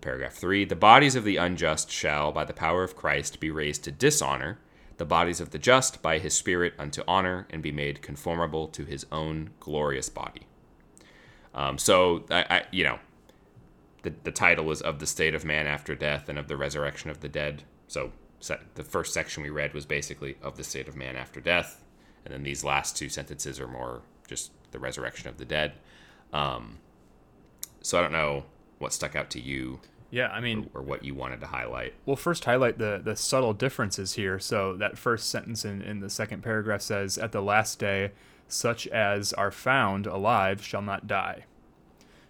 Paragraph 0.01 0.33
3 0.33 0.65
The 0.65 0.75
bodies 0.75 1.15
of 1.15 1.23
the 1.23 1.37
unjust 1.37 1.91
shall, 1.91 2.31
by 2.31 2.45
the 2.45 2.53
power 2.53 2.83
of 2.83 2.95
Christ, 2.95 3.39
be 3.39 3.51
raised 3.51 3.83
to 3.83 3.91
dishonor, 3.91 4.59
the 4.97 5.05
bodies 5.05 5.41
of 5.41 5.51
the 5.51 5.59
just 5.59 6.01
by 6.01 6.19
his 6.19 6.33
Spirit 6.33 6.73
unto 6.77 7.01
honor, 7.07 7.47
and 7.49 7.61
be 7.61 7.71
made 7.71 8.01
conformable 8.01 8.67
to 8.69 8.85
his 8.85 9.05
own 9.11 9.51
glorious 9.59 10.09
body. 10.09 10.41
Um, 11.53 11.77
so, 11.77 12.25
I, 12.29 12.45
I, 12.49 12.63
you 12.71 12.83
know, 12.83 12.99
the, 14.03 14.13
the 14.23 14.31
title 14.31 14.71
is 14.71 14.81
Of 14.81 14.99
the 14.99 15.07
State 15.07 15.35
of 15.35 15.43
Man 15.43 15.67
After 15.67 15.95
Death 15.95 16.29
and 16.29 16.37
of 16.37 16.47
the 16.47 16.57
Resurrection 16.57 17.09
of 17.09 17.21
the 17.21 17.29
Dead. 17.29 17.63
So, 17.87 18.11
the 18.75 18.83
first 18.83 19.13
section 19.13 19.43
we 19.43 19.49
read 19.49 19.73
was 19.73 19.85
basically 19.85 20.37
Of 20.41 20.55
the 20.55 20.63
State 20.63 20.87
of 20.87 20.95
Man 20.95 21.17
After 21.17 21.41
Death. 21.41 21.83
And 22.23 22.33
then 22.33 22.43
these 22.43 22.63
last 22.63 22.95
two 22.95 23.09
sentences 23.09 23.59
are 23.59 23.67
more 23.67 24.01
just 24.27 24.51
the 24.71 24.79
resurrection 24.79 25.29
of 25.29 25.37
the 25.37 25.45
dead. 25.45 25.73
Um, 26.33 26.77
so 27.81 27.97
I 27.97 28.01
don't 28.01 28.11
know 28.11 28.45
what 28.77 28.93
stuck 28.93 29.15
out 29.15 29.29
to 29.31 29.39
you 29.39 29.79
Yeah, 30.11 30.29
I 30.29 30.39
mean, 30.39 30.69
or 30.73 30.81
what 30.81 31.03
you 31.03 31.13
wanted 31.13 31.39
to 31.41 31.47
highlight. 31.47 31.93
We'll 32.05 32.15
first 32.15 32.45
highlight 32.45 32.79
the, 32.79 32.99
the 33.03 33.15
subtle 33.15 33.53
differences 33.53 34.13
here. 34.13 34.39
So, 34.39 34.75
that 34.77 34.97
first 34.97 35.29
sentence 35.29 35.63
in, 35.63 35.83
in 35.83 35.99
the 35.99 36.09
second 36.09 36.41
paragraph 36.41 36.81
says, 36.81 37.19
At 37.19 37.31
the 37.31 37.41
last 37.41 37.77
day, 37.77 38.11
such 38.47 38.87
as 38.87 39.33
are 39.33 39.51
found 39.51 40.07
alive 40.07 40.63
shall 40.63 40.81
not 40.81 41.05
die. 41.05 41.45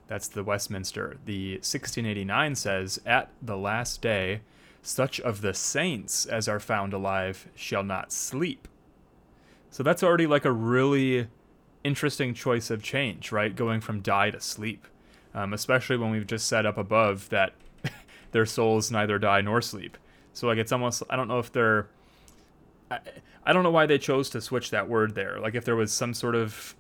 That's 0.08 0.28
the 0.28 0.44
Westminster. 0.44 1.18
The 1.26 1.54
1689 1.54 2.56
says, 2.56 3.00
At 3.06 3.30
the 3.42 3.58
last 3.58 4.02
day, 4.02 4.42
such 4.82 5.22
of 5.22 5.40
the 5.40 5.54
saints 5.54 6.26
as 6.26 6.50
are 6.50 6.60
found 6.60 6.94
alive 6.94 7.48
shall 7.56 7.84
not 7.84 8.12
sleep. 8.12 8.68
So, 9.72 9.84
that's 9.84 10.04
already 10.04 10.28
like 10.28 10.44
a 10.44 10.52
really 10.52 11.28
interesting 11.84 12.34
choice 12.34 12.70
of 12.70 12.84
change, 12.84 13.32
right? 13.32 13.56
Going 13.56 13.82
from 13.82 14.02
die 14.02 14.32
to 14.32 14.40
sleep. 14.42 14.88
Um, 15.34 15.54
especially 15.54 15.96
when 15.98 16.10
we've 16.10 16.26
just 16.26 16.48
set 16.48 16.66
up 16.66 16.78
above 16.78 17.30
that 17.30 17.54
their 18.32 18.46
souls 18.48 18.90
neither 18.92 19.20
die 19.20 19.42
nor 19.42 19.62
sleep. 19.62 19.98
So 20.34 20.48
like 20.48 20.58
it's 20.58 20.72
almost 20.72 21.04
I 21.10 21.16
don't 21.16 21.28
know 21.28 21.40
if 21.40 21.52
they're 21.52 21.88
I, 22.90 23.00
I 23.46 23.54
don't 23.54 23.62
know 23.64 23.70
why 23.72 23.86
they 23.86 24.00
chose 24.00 24.30
to 24.32 24.42
switch 24.42 24.72
that 24.72 24.90
word 24.90 25.14
there. 25.16 25.40
Like 25.40 25.54
if 25.56 25.66
there 25.66 25.76
was 25.76 25.94
some 25.94 26.14
sort 26.16 26.34
of 26.36 26.76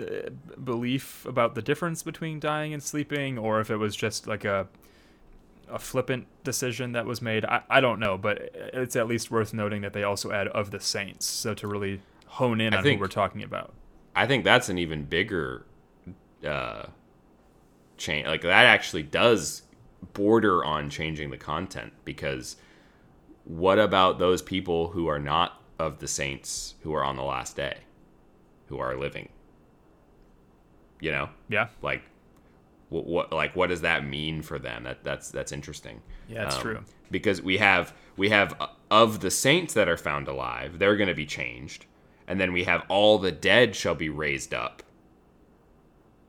uh, 0.00 0.30
belief 0.64 1.26
about 1.26 1.54
the 1.54 1.60
difference 1.60 2.02
between 2.02 2.40
dying 2.40 2.72
and 2.72 2.82
sleeping 2.82 3.36
or 3.38 3.60
if 3.60 3.70
it 3.70 3.76
was 3.76 3.94
just 3.94 4.26
like 4.26 4.44
a 4.44 4.66
a 5.68 5.78
flippant 5.78 6.26
decision 6.44 6.92
that 6.92 7.06
was 7.06 7.22
made. 7.22 7.44
I, 7.44 7.62
I 7.70 7.80
don't 7.80 7.98
know, 8.00 8.18
but 8.18 8.50
it's 8.74 8.96
at 8.96 9.06
least 9.06 9.30
worth 9.30 9.54
noting 9.54 9.80
that 9.82 9.92
they 9.94 10.02
also 10.02 10.30
add 10.30 10.48
of 10.48 10.70
the 10.70 10.80
saints. 10.80 11.24
So 11.26 11.54
to 11.54 11.66
really 11.66 12.00
hone 12.26 12.60
in 12.60 12.72
I 12.74 12.78
on 12.78 12.82
think- 12.82 12.98
who 12.98 13.02
we're 13.02 13.08
talking 13.08 13.42
about. 13.42 13.72
I 14.14 14.26
think 14.26 14.44
that's 14.44 14.68
an 14.68 14.78
even 14.78 15.04
bigger 15.04 15.64
uh, 16.46 16.86
change. 17.96 18.26
Like 18.26 18.42
that 18.42 18.66
actually 18.66 19.02
does 19.04 19.62
border 20.12 20.64
on 20.64 20.90
changing 20.90 21.30
the 21.30 21.38
content 21.38 21.92
because 22.04 22.56
what 23.44 23.78
about 23.78 24.18
those 24.18 24.42
people 24.42 24.88
who 24.88 25.06
are 25.06 25.18
not 25.18 25.60
of 25.78 25.98
the 25.98 26.08
saints 26.08 26.74
who 26.82 26.92
are 26.94 27.02
on 27.04 27.16
the 27.16 27.22
last 27.22 27.56
day, 27.56 27.78
who 28.66 28.78
are 28.78 28.96
living? 28.96 29.28
You 31.00 31.10
know, 31.12 31.28
Yeah. 31.48 31.68
like 31.80 32.02
what, 32.90 33.06
what 33.06 33.32
like 33.32 33.56
what 33.56 33.68
does 33.70 33.80
that 33.80 34.04
mean 34.06 34.42
for 34.42 34.58
them? 34.58 34.84
That 34.84 35.02
that's 35.02 35.30
that's 35.30 35.50
interesting. 35.52 36.02
Yeah, 36.28 36.44
that's 36.44 36.58
true. 36.58 36.80
Because 37.10 37.40
we 37.42 37.56
have 37.58 37.94
we 38.16 38.28
have 38.28 38.54
uh, 38.60 38.68
of 38.90 39.20
the 39.20 39.30
saints 39.30 39.74
that 39.74 39.88
are 39.88 39.96
found 39.96 40.28
alive, 40.28 40.78
they're 40.78 40.96
going 40.96 41.08
to 41.08 41.14
be 41.14 41.26
changed, 41.26 41.86
and 42.26 42.40
then 42.40 42.52
we 42.52 42.64
have 42.64 42.84
all 42.88 43.18
the 43.18 43.32
dead 43.32 43.74
shall 43.74 43.94
be 43.94 44.08
raised 44.08 44.54
up. 44.54 44.82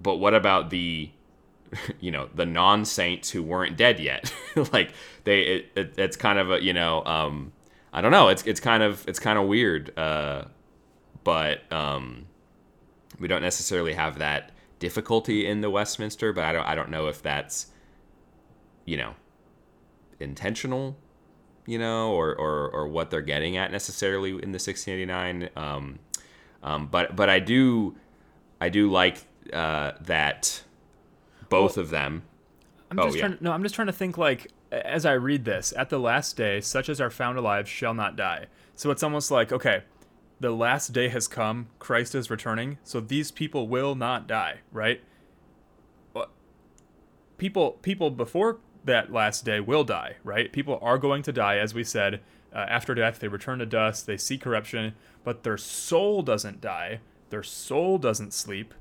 But 0.02 0.18
what 0.18 0.34
about 0.34 0.70
the 0.70 1.12
you 2.00 2.12
know 2.12 2.30
the 2.34 2.46
non 2.46 2.86
saints 2.86 3.30
who 3.30 3.44
weren't 3.44 3.78
dead 3.78 4.00
yet? 4.00 4.34
like 4.74 4.94
they 5.24 5.42
it, 5.42 5.72
it, 5.76 5.94
it's 5.98 6.18
kind 6.18 6.40
of 6.40 6.52
a 6.52 6.64
you 6.64 6.74
know 6.74 7.04
um 7.06 7.52
I 7.92 8.02
don't 8.02 8.12
know 8.12 8.30
it's 8.30 8.44
it's 8.44 8.60
kind 8.60 8.84
of 8.84 9.08
it's 9.08 9.20
kind 9.20 9.40
of 9.40 9.48
weird. 9.48 9.98
Uh, 9.98 10.46
but 11.24 11.72
um 11.72 12.26
we 13.20 13.28
don't 13.28 13.42
necessarily 13.42 13.94
have 13.94 14.18
that 14.20 14.52
difficulty 14.80 15.46
in 15.48 15.62
the 15.62 15.70
Westminster, 15.70 16.34
but 16.34 16.44
I 16.44 16.52
don't 16.52 16.66
I 16.66 16.76
don't 16.76 16.90
know 16.90 17.08
if 17.08 17.22
that's 17.22 17.68
you 18.86 18.98
know 18.98 19.16
intentional, 20.20 20.98
you 21.66 21.78
know, 21.78 22.12
or 22.12 22.36
or, 22.36 22.70
or 22.70 22.88
what 22.88 23.10
they're 23.10 23.22
getting 23.22 23.58
at 23.58 23.72
necessarily 23.72 24.32
in 24.32 24.52
the 24.52 24.60
1689. 24.60 25.50
Um, 25.56 26.00
um, 26.62 26.88
but 26.88 27.16
but 27.16 27.30
I 27.30 27.40
do 27.40 27.96
I 28.62 28.70
do 28.70 28.90
like 28.92 29.26
uh, 29.52 29.92
that 30.02 30.64
both 31.50 31.78
of 31.78 31.90
them. 31.90 32.24
I'm 32.90 33.00
Oh, 33.00 33.04
just 33.06 33.16
yeah. 33.18 33.22
trying 33.28 33.38
to, 33.38 33.44
no, 33.44 33.52
I'm 33.52 33.64
just 33.64 33.76
trying 33.76 33.88
to 33.88 33.94
think 33.94 34.18
like 34.18 34.52
as 34.72 35.06
I 35.06 35.14
read 35.14 35.46
this, 35.46 35.74
at 35.78 35.90
the 35.90 36.00
last 36.00 36.36
day, 36.38 36.62
such 36.62 36.90
as 36.90 37.00
are 37.02 37.10
found 37.12 37.38
alive 37.38 37.68
shall 37.68 37.94
not 37.94 38.16
die. 38.16 38.48
So 38.76 38.90
it's 38.92 39.04
almost 39.04 39.30
like, 39.32 39.52
okay, 39.52 39.84
the 40.40 40.52
last 40.52 40.94
day 40.94 41.10
has 41.10 41.28
come, 41.28 41.68
Christ 41.80 42.16
is 42.16 42.30
returning, 42.30 42.78
so 42.84 43.00
these 43.00 43.30
people 43.32 43.68
will 43.68 43.96
not 43.96 44.28
die, 44.28 44.60
right? 44.72 45.02
People 47.38 47.72
people 47.82 48.10
before 48.10 48.60
that 48.84 49.12
last 49.12 49.46
day 49.46 49.60
will 49.60 49.84
die, 49.84 50.16
right? 50.24 50.52
People 50.52 50.80
are 50.82 50.98
going 50.98 51.24
to 51.24 51.32
die, 51.32 51.58
as 51.58 51.74
we 51.74 51.84
said. 51.84 52.22
Uh, 52.54 52.66
after 52.70 52.94
death, 52.94 53.20
they 53.20 53.28
return 53.28 53.60
to 53.60 53.66
dust, 53.66 54.06
they 54.06 54.18
see 54.18 54.38
corruption, 54.38 54.94
but 55.24 55.44
their 55.44 55.58
soul 55.58 56.22
doesn't 56.22 56.62
die, 56.62 57.00
their 57.30 57.44
soul 57.44 57.98
doesn't 57.98 58.34
sleep, 58.34 58.74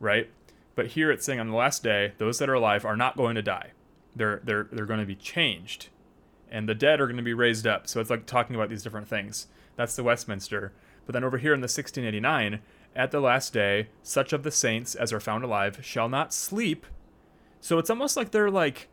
right? 0.00 0.28
But 0.74 0.88
here 0.88 1.12
it's 1.12 1.24
saying 1.24 1.38
on 1.38 1.48
the 1.48 1.56
last 1.56 1.82
day, 1.82 2.12
those 2.18 2.38
that 2.38 2.48
are 2.48 2.54
alive 2.54 2.84
are 2.84 2.96
not 2.96 3.16
going 3.16 3.36
to 3.36 3.42
die. 3.42 3.70
They're 4.16 4.40
they're 4.44 4.68
they're 4.70 4.86
going 4.86 5.00
to 5.00 5.06
be 5.06 5.14
changed, 5.14 5.88
and 6.50 6.68
the 6.68 6.74
dead 6.74 7.00
are 7.00 7.06
going 7.06 7.16
to 7.16 7.22
be 7.22 7.34
raised 7.34 7.66
up. 7.66 7.86
So 7.88 8.00
it's 8.00 8.10
like 8.10 8.26
talking 8.26 8.56
about 8.56 8.68
these 8.68 8.82
different 8.82 9.08
things. 9.08 9.46
That's 9.76 9.96
the 9.96 10.04
Westminster. 10.04 10.72
But 11.06 11.12
then 11.12 11.24
over 11.24 11.38
here 11.38 11.52
in 11.52 11.60
the 11.60 11.64
1689, 11.64 12.60
at 12.96 13.10
the 13.10 13.20
last 13.20 13.52
day, 13.52 13.88
such 14.02 14.32
of 14.32 14.42
the 14.42 14.50
saints 14.50 14.94
as 14.94 15.12
are 15.12 15.20
found 15.20 15.44
alive 15.44 15.80
shall 15.82 16.08
not 16.08 16.32
sleep. 16.32 16.86
So 17.60 17.78
it's 17.78 17.90
almost 17.90 18.16
like 18.16 18.30
they're 18.30 18.50
like 18.50 18.88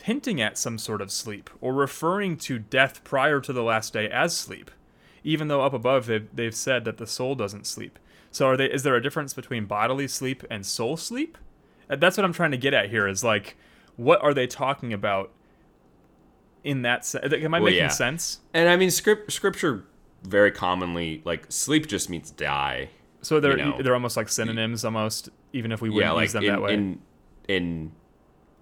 hinting 0.00 0.40
at 0.40 0.56
some 0.58 0.78
sort 0.78 1.00
of 1.02 1.10
sleep 1.10 1.50
or 1.60 1.72
referring 1.74 2.36
to 2.38 2.58
death 2.58 3.04
prior 3.04 3.40
to 3.40 3.52
the 3.52 3.62
last 3.62 3.92
day 3.92 4.08
as 4.08 4.36
sleep, 4.36 4.70
even 5.22 5.48
though 5.48 5.62
up 5.62 5.72
above 5.72 6.06
they've, 6.06 6.28
they've 6.34 6.54
said 6.54 6.84
that 6.84 6.98
the 6.98 7.06
soul 7.06 7.34
doesn't 7.34 7.66
sleep. 7.66 7.98
So 8.30 8.46
are 8.46 8.56
they? 8.56 8.66
Is 8.66 8.82
there 8.82 8.96
a 8.96 9.02
difference 9.02 9.34
between 9.34 9.66
bodily 9.66 10.08
sleep 10.08 10.42
and 10.50 10.64
soul 10.64 10.96
sleep? 10.96 11.36
Uh, 11.90 11.96
That's 11.96 12.16
what 12.16 12.24
I'm 12.24 12.32
trying 12.32 12.52
to 12.52 12.56
get 12.56 12.72
at 12.72 12.88
here. 12.88 13.06
Is 13.06 13.22
like, 13.22 13.56
what 13.96 14.22
are 14.22 14.32
they 14.32 14.46
talking 14.46 14.92
about 14.92 15.30
in 16.64 16.82
that 16.82 17.04
sense? 17.04 17.32
Am 17.32 17.54
I 17.54 17.58
Well, 17.60 17.66
making 17.66 17.78
yeah. 17.84 17.88
sense? 17.88 18.40
And 18.54 18.68
I 18.68 18.76
mean, 18.76 18.90
script 18.90 19.30
scripture 19.32 19.84
very 20.22 20.50
commonly 20.50 21.20
like 21.24 21.44
sleep 21.50 21.86
just 21.88 22.08
means 22.08 22.30
die. 22.30 22.88
So 23.20 23.38
they're 23.38 23.58
You 23.58 23.64
know. 23.66 23.82
they're 23.82 23.94
almost 23.94 24.16
like 24.16 24.28
synonyms, 24.28 24.84
almost 24.84 25.28
even 25.52 25.70
if 25.72 25.82
we 25.82 25.90
wouldn't 25.90 26.10
yeah, 26.10 26.12
like 26.12 26.22
use 26.24 26.32
them 26.32 26.44
in, 26.44 26.50
that 26.50 26.62
way. 26.62 26.74
in 26.74 26.98
in 27.48 27.92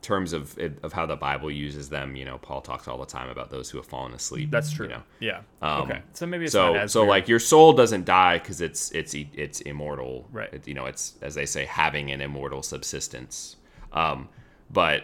terms 0.02 0.33
of 0.33 0.57
of 0.83 0.92
how 0.92 1.04
the 1.07 1.16
Bible 1.16 1.50
uses 1.50 1.88
them, 1.90 2.16
you 2.16 2.25
know, 2.25 2.38
Paul 2.38 2.61
talks 2.62 2.88
all 2.88 2.99
the 2.99 3.07
time 3.07 3.28
about 3.28 3.50
those 3.50 3.69
who 3.71 3.78
have 3.78 3.87
fallen 3.87 4.12
asleep. 4.14 4.50
That's 4.50 4.73
true. 4.73 4.87
You 4.87 4.92
know? 4.95 5.02
Yeah. 5.21 5.40
Um, 5.61 5.83
okay. 5.83 6.02
So 6.14 6.26
maybe 6.26 6.45
it's 6.45 6.52
so 6.52 6.73
not 6.73 6.83
as 6.85 6.92
so 6.92 7.00
weird. 7.00 7.09
like 7.11 7.28
your 7.28 7.38
soul 7.38 7.73
doesn't 7.75 8.04
die 8.07 8.38
because 8.38 8.61
it's 8.61 8.90
it's 8.92 9.14
it's 9.14 9.61
immortal 9.62 10.26
Right. 10.33 10.52
It- 10.52 10.66
you 10.66 10.75
know 10.75 10.87
it's 10.87 11.14
as 11.21 11.35
they 11.35 11.47
say 11.47 11.66
having 11.66 12.11
an 12.11 12.21
immortal 12.21 12.62
subsistence 12.62 13.57
um 13.92 14.28
but 14.71 15.02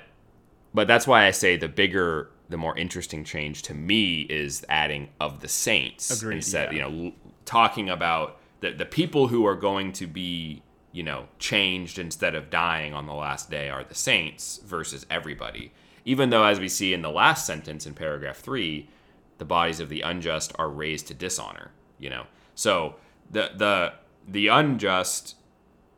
but 0.73 0.87
that's 0.87 1.07
why 1.07 1.27
i 1.27 1.31
say 1.31 1.57
the 1.57 1.69
bigger 1.69 2.31
the 2.49 2.57
more 2.57 2.77
interesting 2.79 3.25
change 3.25 3.63
to 3.63 3.75
me 3.75 4.21
is 4.23 4.65
adding 4.69 5.09
of 5.21 5.41
the 5.41 5.49
saints 5.49 6.11
Agreed, 6.23 6.37
instead 6.37 6.73
yeah. 6.73 6.77
you 6.77 6.81
know 6.91 7.07
l- 7.07 7.13
talking 7.45 7.91
about 7.91 8.39
the, 8.61 8.71
the 8.73 8.87
people 8.87 9.29
who 9.29 9.45
are 9.47 9.55
going 9.57 9.93
to 9.93 10.07
be 10.07 10.63
you 10.97 11.03
know 11.03 11.27
changed 11.39 11.99
instead 11.99 12.35
of 12.35 12.49
dying 12.49 12.95
on 12.95 13.07
the 13.07 13.13
last 13.13 13.51
day 13.51 13.69
are 13.69 13.85
the 13.85 13.95
saints 13.95 14.59
versus 14.65 15.05
everybody 15.11 15.71
even 16.07 16.31
though 16.31 16.45
as 16.45 16.59
we 16.59 16.69
see 16.69 16.95
in 16.95 17.03
the 17.03 17.11
last 17.11 17.47
sentence 17.47 17.85
in 17.85 17.93
paragraph 17.93 18.39
3 18.39 18.89
the 19.37 19.45
bodies 19.45 19.79
of 19.79 19.91
the 19.91 20.01
unjust 20.01 20.53
are 20.59 20.71
raised 20.71 21.07
to 21.07 21.15
dishonor 21.15 21.71
you 21.99 22.09
know 22.09 22.25
so 22.55 22.95
the 23.31 23.51
the 23.57 23.93
the 24.27 24.49
unjust 24.49 25.37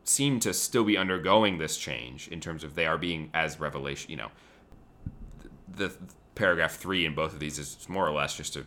seem 0.03 0.37
to 0.37 0.53
still 0.53 0.83
be 0.83 0.97
undergoing 0.97 1.59
this 1.59 1.77
change 1.77 2.27
in 2.27 2.41
terms 2.41 2.61
of 2.61 2.75
they 2.75 2.85
are 2.85 2.97
being 2.97 3.29
as 3.33 3.57
revelation 3.57 4.11
you 4.11 4.17
know 4.17 4.31
the, 5.73 5.87
the 5.87 5.93
paragraph 6.35 6.75
3 6.75 7.05
in 7.05 7.15
both 7.15 7.31
of 7.31 7.39
these 7.39 7.57
is 7.57 7.87
more 7.87 8.05
or 8.05 8.11
less 8.11 8.35
just 8.35 8.57
a 8.57 8.65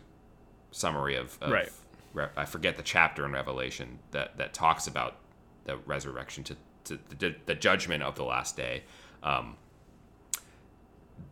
summary 0.71 1.15
of, 1.15 1.37
of 1.43 1.53
Right. 1.53 1.73
Re- 2.15 2.29
I 2.37 2.45
forget 2.45 2.77
the 2.77 2.83
chapter 2.83 3.25
in 3.25 3.33
Revelation 3.33 3.99
that 4.11 4.37
that 4.37 4.53
talks 4.53 4.87
about 4.87 5.17
the 5.65 5.77
resurrection 5.79 6.45
to, 6.45 6.57
to 6.85 6.99
the, 7.19 7.35
the 7.47 7.55
judgment 7.55 8.03
of 8.03 8.15
the 8.17 8.25
last 8.25 8.57
day. 8.57 8.83
Um, 9.23 9.57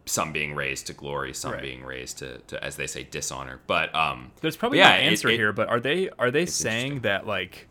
some 0.07 0.33
being 0.33 0.55
raised 0.55 0.87
to 0.89 0.93
glory, 0.93 1.33
some 1.35 1.53
Right. 1.53 1.63
being 1.63 1.85
raised 1.85 2.19
to, 2.19 2.39
to, 2.39 2.63
as 2.65 2.77
they 2.77 2.87
say, 2.87 3.05
dishonor. 3.05 3.61
But 3.67 3.95
um, 3.95 4.33
There's 4.41 4.57
probably 4.57 4.79
yeah, 4.79 4.91
no 4.91 4.97
it- 4.97 5.03
answer 5.05 5.29
it- 5.29 5.37
here, 5.37 5.53
but 5.53 5.69
are 5.69 5.81
they 5.81 6.11
are 6.19 6.31
they 6.31 6.47
saying 6.47 7.01
that 7.01 7.27
like 7.27 7.69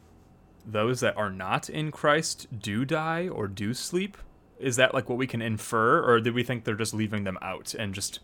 those 0.65 0.99
that 1.01 1.17
are 1.17 1.29
not 1.31 1.69
in 1.69 1.91
Christ 1.91 2.47
do 2.59 2.85
die 2.85 3.27
or 3.27 3.47
do 3.47 3.73
sleep? 3.73 4.17
Is 4.59 4.75
that 4.75 4.93
like 4.93 5.09
what 5.09 5.17
we 5.17 5.27
can 5.27 5.41
infer, 5.41 6.01
or 6.03 6.19
do 6.19 6.33
we 6.33 6.43
think 6.43 6.63
they're 6.65 6.75
just 6.75 6.93
leaving 6.93 7.23
them 7.23 7.37
out 7.41 7.73
and 7.73 7.93
just 7.93 8.19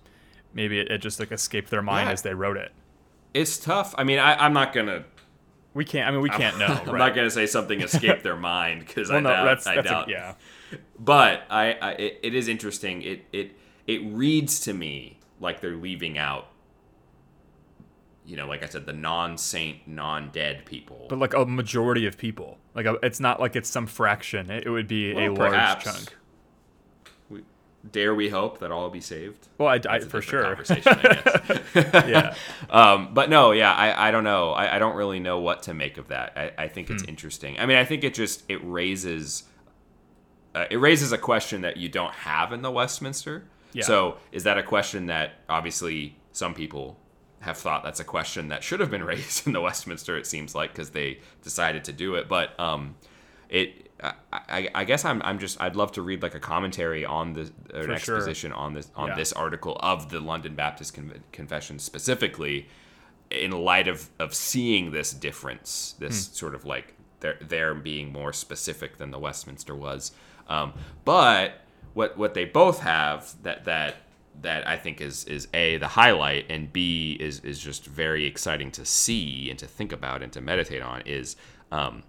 maybe 0.53 0.79
it, 0.79 0.89
it 0.91 0.97
just 0.99 1.19
like 1.19 1.31
escaped 1.31 1.69
their 1.69 1.81
mind 1.81 2.07
Yeah. 2.07 2.13
as 2.13 2.21
they 2.21 2.33
wrote 2.33 2.57
it? 2.57 2.71
it's 3.33 3.57
tough. 3.57 3.93
I 3.97 4.05
mean, 4.05 4.17
I, 4.17 4.35
I'm 4.45 4.53
not 4.53 4.71
gonna. 4.71 5.03
We 5.75 5.85
can't. 5.85 6.07
I 6.07 6.11
mean, 6.11 6.21
we 6.21 6.29
can't 6.29 6.57
know. 6.57 6.65
I'm 6.85 6.87
right? 6.87 6.97
not 6.97 7.15
gonna 7.15 7.29
say 7.29 7.45
something 7.45 7.81
escaped 7.81 8.23
their 8.23 8.37
mind 8.37 8.87
because 8.87 9.09
well, 9.09 9.17
I 9.17 9.21
no, 9.21 9.29
doubt. 9.29 9.45
that's, 9.45 9.67
I 9.67 9.75
that's 9.75 9.87
a- 9.87 9.89
doubt. 9.91 10.09
yeah. 10.09 10.33
But 10.97 11.43
I, 11.49 11.73
I 11.73 11.91
it, 11.91 12.19
it 12.23 12.33
is 12.33 12.47
interesting. 12.47 13.01
It 13.03 13.25
it 13.31 13.57
it 13.85 14.01
reads 14.05 14.61
to 14.61 14.73
me 14.73 15.19
like 15.39 15.61
they're 15.61 15.75
leaving 15.75 16.17
out. 16.17 16.47
You 18.25 18.37
know, 18.37 18.47
like 18.47 18.63
I 18.63 18.65
said, 18.67 18.87
the 18.87 18.93
non-saint, 18.93 19.87
non-dead 19.87 20.65
people. 20.65 21.05
But 21.09 21.19
like 21.19 21.35
a 21.35 21.45
majority 21.45 22.07
of 22.07 22.17
people, 22.17 22.57
like 22.73 22.87
a, 22.87 22.97
it's 23.03 23.19
not 23.19 23.39
like 23.39 23.55
it's 23.55 23.69
some 23.69 23.85
fraction. 23.85 24.49
It, 24.49 24.65
it 24.65 24.69
would 24.71 24.87
be 24.87 25.11
a 25.11 25.15
Well, 25.29 25.35
large 25.35 25.51
perhaps. 25.51 25.83
chunk. 25.85 26.15
Dare 27.91 28.13
we 28.15 28.29
hope 28.29 28.59
that 28.59 28.71
all 28.71 28.83
will 28.83 28.89
be 28.89 29.01
saved? 29.01 29.47
Well, 29.57 29.69
I, 29.69 29.79
I 29.89 29.99
for 29.99 30.21
sure. 30.21 30.43
Conversation, 30.43 30.93
I 30.93 31.01
guess. 31.73 31.73
yeah. 32.07 32.35
um, 32.69 33.13
but 33.13 33.29
no, 33.29 33.51
yeah, 33.51 33.73
I, 33.73 34.07
I 34.07 34.11
don't 34.11 34.23
know. 34.23 34.51
I, 34.51 34.75
I 34.75 34.79
don't 34.79 34.95
really 34.95 35.19
know 35.19 35.39
what 35.39 35.63
to 35.63 35.73
make 35.73 35.97
of 35.97 36.07
that. 36.09 36.33
I, 36.35 36.63
I 36.63 36.67
think 36.67 36.89
it's 36.89 37.03
Hmm. 37.03 37.09
interesting. 37.09 37.59
I 37.59 37.65
mean, 37.65 37.77
I 37.77 37.85
think 37.85 38.03
it 38.03 38.13
just 38.13 38.43
it 38.49 38.59
raises 38.63 39.43
uh, 40.53 40.65
it 40.69 40.77
raises 40.77 41.11
a 41.11 41.17
question 41.17 41.61
that 41.61 41.77
you 41.77 41.89
don't 41.89 42.13
have 42.13 42.53
in 42.53 42.61
the 42.61 42.71
Westminster. 42.71 43.43
Yeah. 43.73 43.83
So 43.83 44.17
is 44.31 44.43
that 44.45 44.57
a 44.57 44.63
question 44.63 45.07
that 45.07 45.33
obviously 45.49 46.15
some 46.31 46.53
people 46.53 46.97
have 47.41 47.57
thought 47.57 47.83
that's 47.83 47.99
a 47.99 48.05
question 48.05 48.47
that 48.47 48.63
should 48.63 48.79
have 48.79 48.89
been 48.89 49.03
raised 49.13 49.45
in 49.47 49.53
the 49.53 49.61
Westminster? 49.61 50.17
It 50.17 50.25
seems 50.25 50.55
like 50.55 50.71
because 50.71 50.91
they 50.91 51.19
decided 51.43 51.83
to 51.85 51.91
do 51.93 52.15
it, 52.15 52.29
but 52.29 52.57
um, 52.59 52.95
it. 53.49 53.81
I, 54.03 54.13
I, 54.33 54.69
I 54.75 54.83
guess 54.83 55.05
I'm, 55.05 55.21
I'm 55.23 55.39
just 55.39 55.59
I'd 55.61 55.75
love 55.77 55.93
to 55.93 56.01
read 56.01 56.21
like 56.21 56.35
a 56.35 56.39
commentary 56.39 57.05
on 57.05 57.33
the 57.33 57.51
or 57.73 57.81
an 57.81 57.85
For 57.85 57.97
sure. 57.97 58.15
exposition 58.17 58.51
on 58.51 58.73
this 58.73 58.91
on 58.95 59.07
Yeah. 59.09 59.15
this 59.15 59.31
article 59.31 59.77
of 59.79 60.09
the 60.09 60.19
London 60.19 60.53
Baptist 60.55 60.93
Con- 60.95 61.23
Confession 61.31 61.79
specifically 61.79 62.67
in 63.31 63.51
light 63.51 63.87
of 63.87 64.09
of 64.19 64.33
seeing 64.35 64.91
this 64.91 65.13
difference, 65.13 65.95
this 65.99 66.27
sort 66.27 66.55
of 66.55 66.65
like 66.65 66.93
their 67.21 67.37
their 67.41 67.73
being 67.73 68.11
more 68.11 68.33
specific 68.33 68.97
than 68.97 69.11
the 69.11 69.19
Westminster 69.19 69.73
was. 69.75 70.11
Um, 70.49 70.73
but 71.05 71.61
what 71.93 72.17
what 72.17 72.33
they 72.33 72.45
both 72.45 72.81
have 72.81 73.33
that 73.43 73.63
that 73.63 73.95
that 74.41 74.67
I 74.67 74.75
think 74.75 74.99
is 74.99 75.23
is 75.23 75.47
a 75.53 75.77
the 75.77 75.87
highlight 75.87 76.47
and 76.49 76.71
b 76.73 77.15
is 77.19 77.39
is 77.39 77.59
just 77.59 77.85
very 77.85 78.25
exciting 78.25 78.69
to 78.71 78.85
see 78.85 79.49
and 79.49 79.57
to 79.59 79.65
think 79.67 79.93
about 79.93 80.21
and 80.21 80.31
to 80.33 80.41
meditate 80.41 80.81
on 80.81 81.01
is 81.05 81.37
um, 81.71 82.03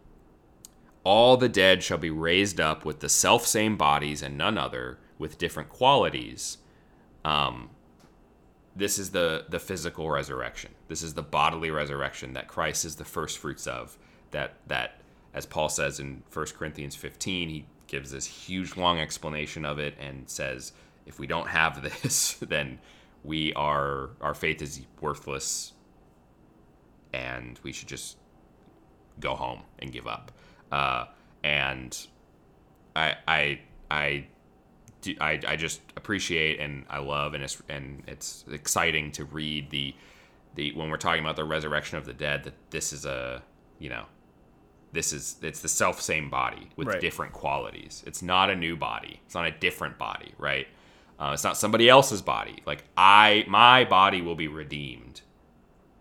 all 1.06 1.36
the 1.36 1.48
dead 1.48 1.84
shall 1.84 1.98
be 1.98 2.10
raised 2.10 2.60
up 2.60 2.84
with 2.84 2.98
the 2.98 3.08
self 3.08 3.46
same 3.46 3.76
bodies 3.76 4.22
and 4.22 4.36
none 4.36 4.58
other 4.58 4.98
with 5.18 5.38
different 5.38 5.68
qualities 5.68 6.58
um, 7.24 7.70
this 8.76 8.98
is 8.98 9.10
the 9.10 9.46
the 9.48 9.58
physical 9.58 10.10
resurrection. 10.10 10.72
This 10.88 11.02
is 11.02 11.14
the 11.14 11.22
bodily 11.22 11.70
resurrection 11.70 12.34
that 12.34 12.46
Christ 12.46 12.84
is 12.84 12.96
the 12.96 13.04
first 13.04 13.38
fruits 13.38 13.66
of. 13.66 13.96
That 14.30 14.54
that 14.66 15.00
as 15.34 15.46
Paul 15.46 15.68
says 15.68 15.98
in 15.98 16.22
1 16.32 16.46
Corinthians 16.58 16.94
15, 16.94 17.48
he 17.48 17.66
gives 17.86 18.10
this 18.10 18.26
huge 18.26 18.76
long 18.76 19.00
explanation 19.00 19.64
of 19.64 19.78
it 19.78 19.94
and 19.98 20.28
says, 20.28 20.72
if 21.04 21.18
we 21.18 21.26
don't 21.26 21.48
have 21.48 21.82
this, 22.02 22.34
then 22.34 22.78
we 23.24 23.52
are 23.54 24.10
our 24.20 24.34
faith 24.34 24.62
is 24.62 24.80
worthless 25.00 25.72
and 27.12 27.58
we 27.62 27.72
should 27.72 27.88
just 27.88 28.18
go 29.18 29.34
home 29.34 29.62
and 29.78 29.90
give 29.90 30.06
up. 30.06 30.30
Uh, 30.72 31.06
and 31.42 32.06
I 32.94 33.14
I 33.26 33.60
I 33.90 34.26
I, 35.20 35.40
I 35.46 35.56
just 35.56 35.80
appreciate 35.96 36.58
and 36.58 36.84
I 36.90 36.98
love 36.98 37.34
and 37.34 37.44
it's 37.44 37.62
and 37.68 38.02
it's 38.08 38.44
exciting 38.50 39.12
to 39.12 39.24
read 39.24 39.70
the 39.70 39.94
the 40.56 40.72
when 40.72 40.90
we're 40.90 40.96
talking 40.96 41.22
about 41.22 41.36
the 41.36 41.44
resurrection 41.44 41.98
of 41.98 42.06
the 42.06 42.12
dead 42.14 42.44
that 42.44 42.54
this 42.70 42.92
is 42.92 43.04
a 43.04 43.42
you 43.78 43.88
know 43.88 44.04
this 44.92 45.12
is 45.12 45.36
it's 45.42 45.60
the 45.60 45.68
self 45.68 46.00
same 46.00 46.30
body 46.30 46.70
with 46.76 46.88
Right. 46.88 47.00
different 47.00 47.32
qualities. 47.32 48.02
It's 48.06 48.22
not 48.22 48.50
a 48.50 48.56
new 48.56 48.76
body. 48.76 49.20
It's 49.26 49.34
not 49.34 49.46
a 49.46 49.50
different 49.50 49.98
body, 49.98 50.32
right? 50.38 50.66
Uh, 51.20 51.30
it's 51.34 51.44
not 51.44 51.56
somebody 51.56 51.88
else's 51.88 52.22
body. 52.22 52.62
Like 52.66 52.84
I, 52.96 53.44
my 53.48 53.84
body 53.84 54.22
will 54.22 54.34
be 54.34 54.48
redeemed. 54.48 55.20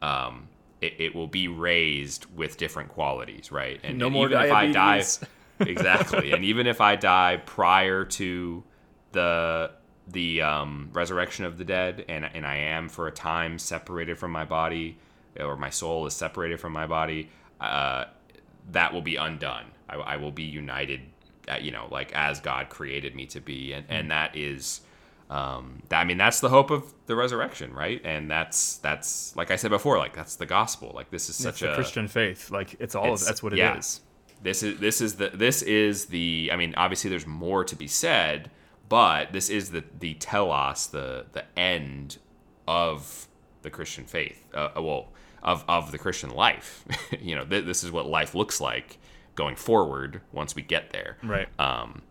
Um, 0.01 0.47
it, 0.81 0.93
it 0.99 1.15
will 1.15 1.27
be 1.27 1.47
raised 1.47 2.25
with 2.35 2.57
different 2.57 2.89
qualities, 2.89 3.51
right? 3.51 3.79
And, 3.83 3.97
No 3.97 4.07
and 4.07 4.13
more 4.13 4.25
even 4.27 4.41
if 4.41 4.51
I 4.51 4.71
die, 4.71 5.03
exactly. 5.59 6.31
and 6.31 6.43
even 6.43 6.67
if 6.67 6.81
I 6.81 6.95
die 6.95 7.41
prior 7.45 8.05
to 8.05 8.63
the 9.11 9.71
the 10.07 10.41
um, 10.41 10.89
resurrection 10.93 11.45
of 11.45 11.57
the 11.57 11.63
dead, 11.63 12.05
and 12.07 12.25
and 12.25 12.45
I 12.45 12.57
am 12.57 12.89
for 12.89 13.07
a 13.07 13.11
time 13.11 13.57
separated 13.57 14.17
from 14.17 14.31
my 14.31 14.45
body, 14.45 14.97
or 15.39 15.55
my 15.55 15.69
soul 15.69 16.05
is 16.05 16.13
separated 16.13 16.59
from 16.59 16.73
my 16.73 16.85
body, 16.85 17.29
uh, 17.59 18.05
that 18.71 18.93
will 18.93 19.01
be 19.01 19.15
undone. 19.15 19.65
I, 19.89 19.95
I 19.95 20.17
will 20.17 20.31
be 20.31 20.43
united, 20.43 21.01
uh, 21.47 21.57
you 21.61 21.71
know, 21.71 21.87
like 21.91 22.11
as 22.13 22.39
God 22.39 22.69
created 22.69 23.15
me 23.15 23.25
to 23.27 23.39
be, 23.39 23.73
and 23.73 23.85
and 23.89 24.11
that 24.11 24.35
is. 24.35 24.81
Um, 25.29 25.81
that, 25.89 26.01
I 26.01 26.03
mean, 26.03 26.17
that's 26.17 26.39
the 26.39 26.49
hope 26.49 26.69
of 26.69 26.93
the 27.07 27.15
resurrection, 27.15 27.73
right? 27.73 27.99
And 28.03 28.29
that's 28.29 28.77
that's 28.77 29.35
like 29.35 29.51
I 29.51 29.55
said 29.55 29.71
before, 29.71 29.97
like 29.97 30.15
that's 30.15 30.35
the 30.35 30.45
gospel. 30.45 30.91
Like 30.93 31.09
this 31.09 31.29
is 31.29 31.35
such 31.35 31.61
a 31.61 31.73
Christian 31.73 32.07
faith. 32.07 32.51
Like 32.51 32.75
it's 32.79 32.95
all 32.95 33.13
of 33.13 33.25
that's 33.25 33.41
what 33.41 33.53
it 33.53 33.59
is. 33.77 34.01
yeah. 34.37 34.43
this 34.43 34.63
is 34.63 34.79
this 34.79 35.01
is 35.01 35.15
the 35.15 35.29
this 35.29 35.61
is 35.63 36.05
the 36.05 36.49
I 36.53 36.55
mean 36.55 36.73
obviously 36.77 37.09
there's 37.09 37.25
more 37.27 37.63
to 37.65 37.75
be 37.75 37.87
said, 37.87 38.51
but 38.87 39.33
this 39.33 39.49
is 39.49 39.71
the 39.71 39.83
the 39.99 40.13
telos 40.15 40.87
the 40.87 41.25
the 41.31 41.45
end 41.57 42.17
of 42.67 43.27
the 43.63 43.69
Christian 43.71 44.05
faith. 44.05 44.47
Uh, 44.53 44.69
well, 44.77 45.09
of 45.41 45.63
of 45.67 45.91
the 45.91 45.97
Christian 45.97 46.29
life. 46.29 46.85
you 47.19 47.35
know, 47.35 47.45
th- 47.45 47.65
this 47.65 47.83
is 47.83 47.91
what 47.91 48.05
life 48.05 48.35
looks 48.35 48.61
like 48.61 48.97
going 49.35 49.55
forward 49.55 50.21
once 50.31 50.55
we 50.55 50.61
get 50.61 50.91
there. 50.91 51.17
Right. 51.23 51.47
Um. 51.59 52.01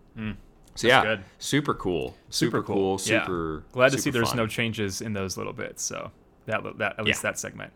So 0.76 0.88
yeah, 0.88 1.02
good. 1.02 1.24
super 1.38 1.74
cool, 1.74 2.16
Super 2.30 2.62
cool. 2.62 2.92
Yeah. 3.04 3.22
super 3.22 3.64
Glad 3.72 3.92
to 3.92 3.98
see 3.98 4.10
there's 4.10 4.28
fun. 4.30 4.36
no 4.38 4.46
changes 4.46 5.00
in 5.00 5.12
those 5.12 5.36
little 5.36 5.52
bits. 5.52 5.82
So 5.84 6.10
that 6.46 6.62
that 6.78 6.98
at 6.98 7.04
least 7.04 7.22
Yeah. 7.22 7.30
that 7.30 7.38
segment. 7.38 7.72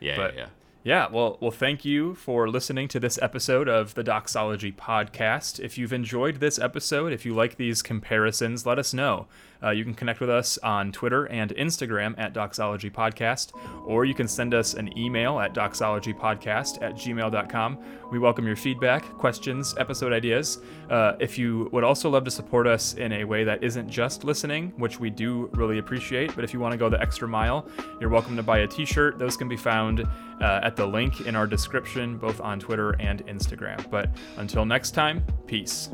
yeah, 0.00 0.16
but- 0.16 0.34
yeah, 0.34 0.40
yeah. 0.40 0.46
Yeah, 0.82 1.08
well, 1.12 1.36
well, 1.42 1.50
thank 1.50 1.84
you 1.84 2.14
for 2.14 2.48
listening 2.48 2.88
to 2.88 2.98
this 2.98 3.18
episode 3.20 3.68
of 3.68 3.92
the 3.92 4.02
Doxology 4.02 4.72
Podcast. 4.72 5.60
If 5.60 5.76
you've 5.76 5.92
enjoyed 5.92 6.36
this 6.36 6.58
episode, 6.58 7.12
if 7.12 7.26
you 7.26 7.34
like 7.34 7.56
these 7.56 7.82
comparisons, 7.82 8.64
let 8.64 8.78
us 8.78 8.94
know. 8.94 9.26
Uh, 9.62 9.70
you 9.70 9.84
can 9.84 9.94
connect 9.94 10.20
with 10.20 10.30
us 10.30 10.58
on 10.58 10.92
Twitter 10.92 11.26
and 11.26 11.50
Instagram 11.56 12.14
at 12.18 12.32
Doxology 12.32 12.90
Podcast, 12.90 13.52
or 13.86 14.04
you 14.04 14.14
can 14.14 14.28
send 14.28 14.54
us 14.54 14.74
an 14.74 14.96
email 14.98 15.38
at 15.40 15.54
doxologypodcast 15.54 16.82
at 16.82 16.94
gmail.com. 16.94 17.78
We 18.10 18.18
welcome 18.18 18.46
your 18.46 18.56
feedback, 18.56 19.04
questions, 19.18 19.74
episode 19.78 20.12
ideas. 20.12 20.58
Uh, 20.88 21.12
if 21.20 21.38
you 21.38 21.68
would 21.72 21.84
also 21.84 22.10
love 22.10 22.24
to 22.24 22.30
support 22.30 22.66
us 22.66 22.94
in 22.94 23.12
a 23.12 23.24
way 23.24 23.44
that 23.44 23.62
isn't 23.62 23.88
just 23.88 24.24
listening, 24.24 24.72
which 24.76 24.98
we 24.98 25.10
do 25.10 25.48
really 25.52 25.78
appreciate, 25.78 26.34
but 26.34 26.44
if 26.44 26.52
you 26.52 26.60
want 26.60 26.72
to 26.72 26.78
go 26.78 26.88
the 26.88 27.00
extra 27.00 27.28
mile, 27.28 27.68
you're 28.00 28.10
welcome 28.10 28.36
to 28.36 28.42
buy 28.42 28.58
a 28.60 28.66
t 28.66 28.84
shirt. 28.84 29.18
Those 29.18 29.36
can 29.36 29.48
be 29.48 29.56
found 29.56 30.00
uh, 30.40 30.60
at 30.62 30.76
the 30.76 30.86
link 30.86 31.20
in 31.22 31.36
our 31.36 31.46
description, 31.46 32.18
both 32.18 32.40
on 32.40 32.58
Twitter 32.58 32.92
and 33.00 33.24
Instagram. 33.26 33.88
But 33.90 34.10
until 34.38 34.64
next 34.64 34.92
time, 34.92 35.24
peace. 35.46 35.90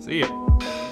See 0.00 0.20
ya. 0.20 0.83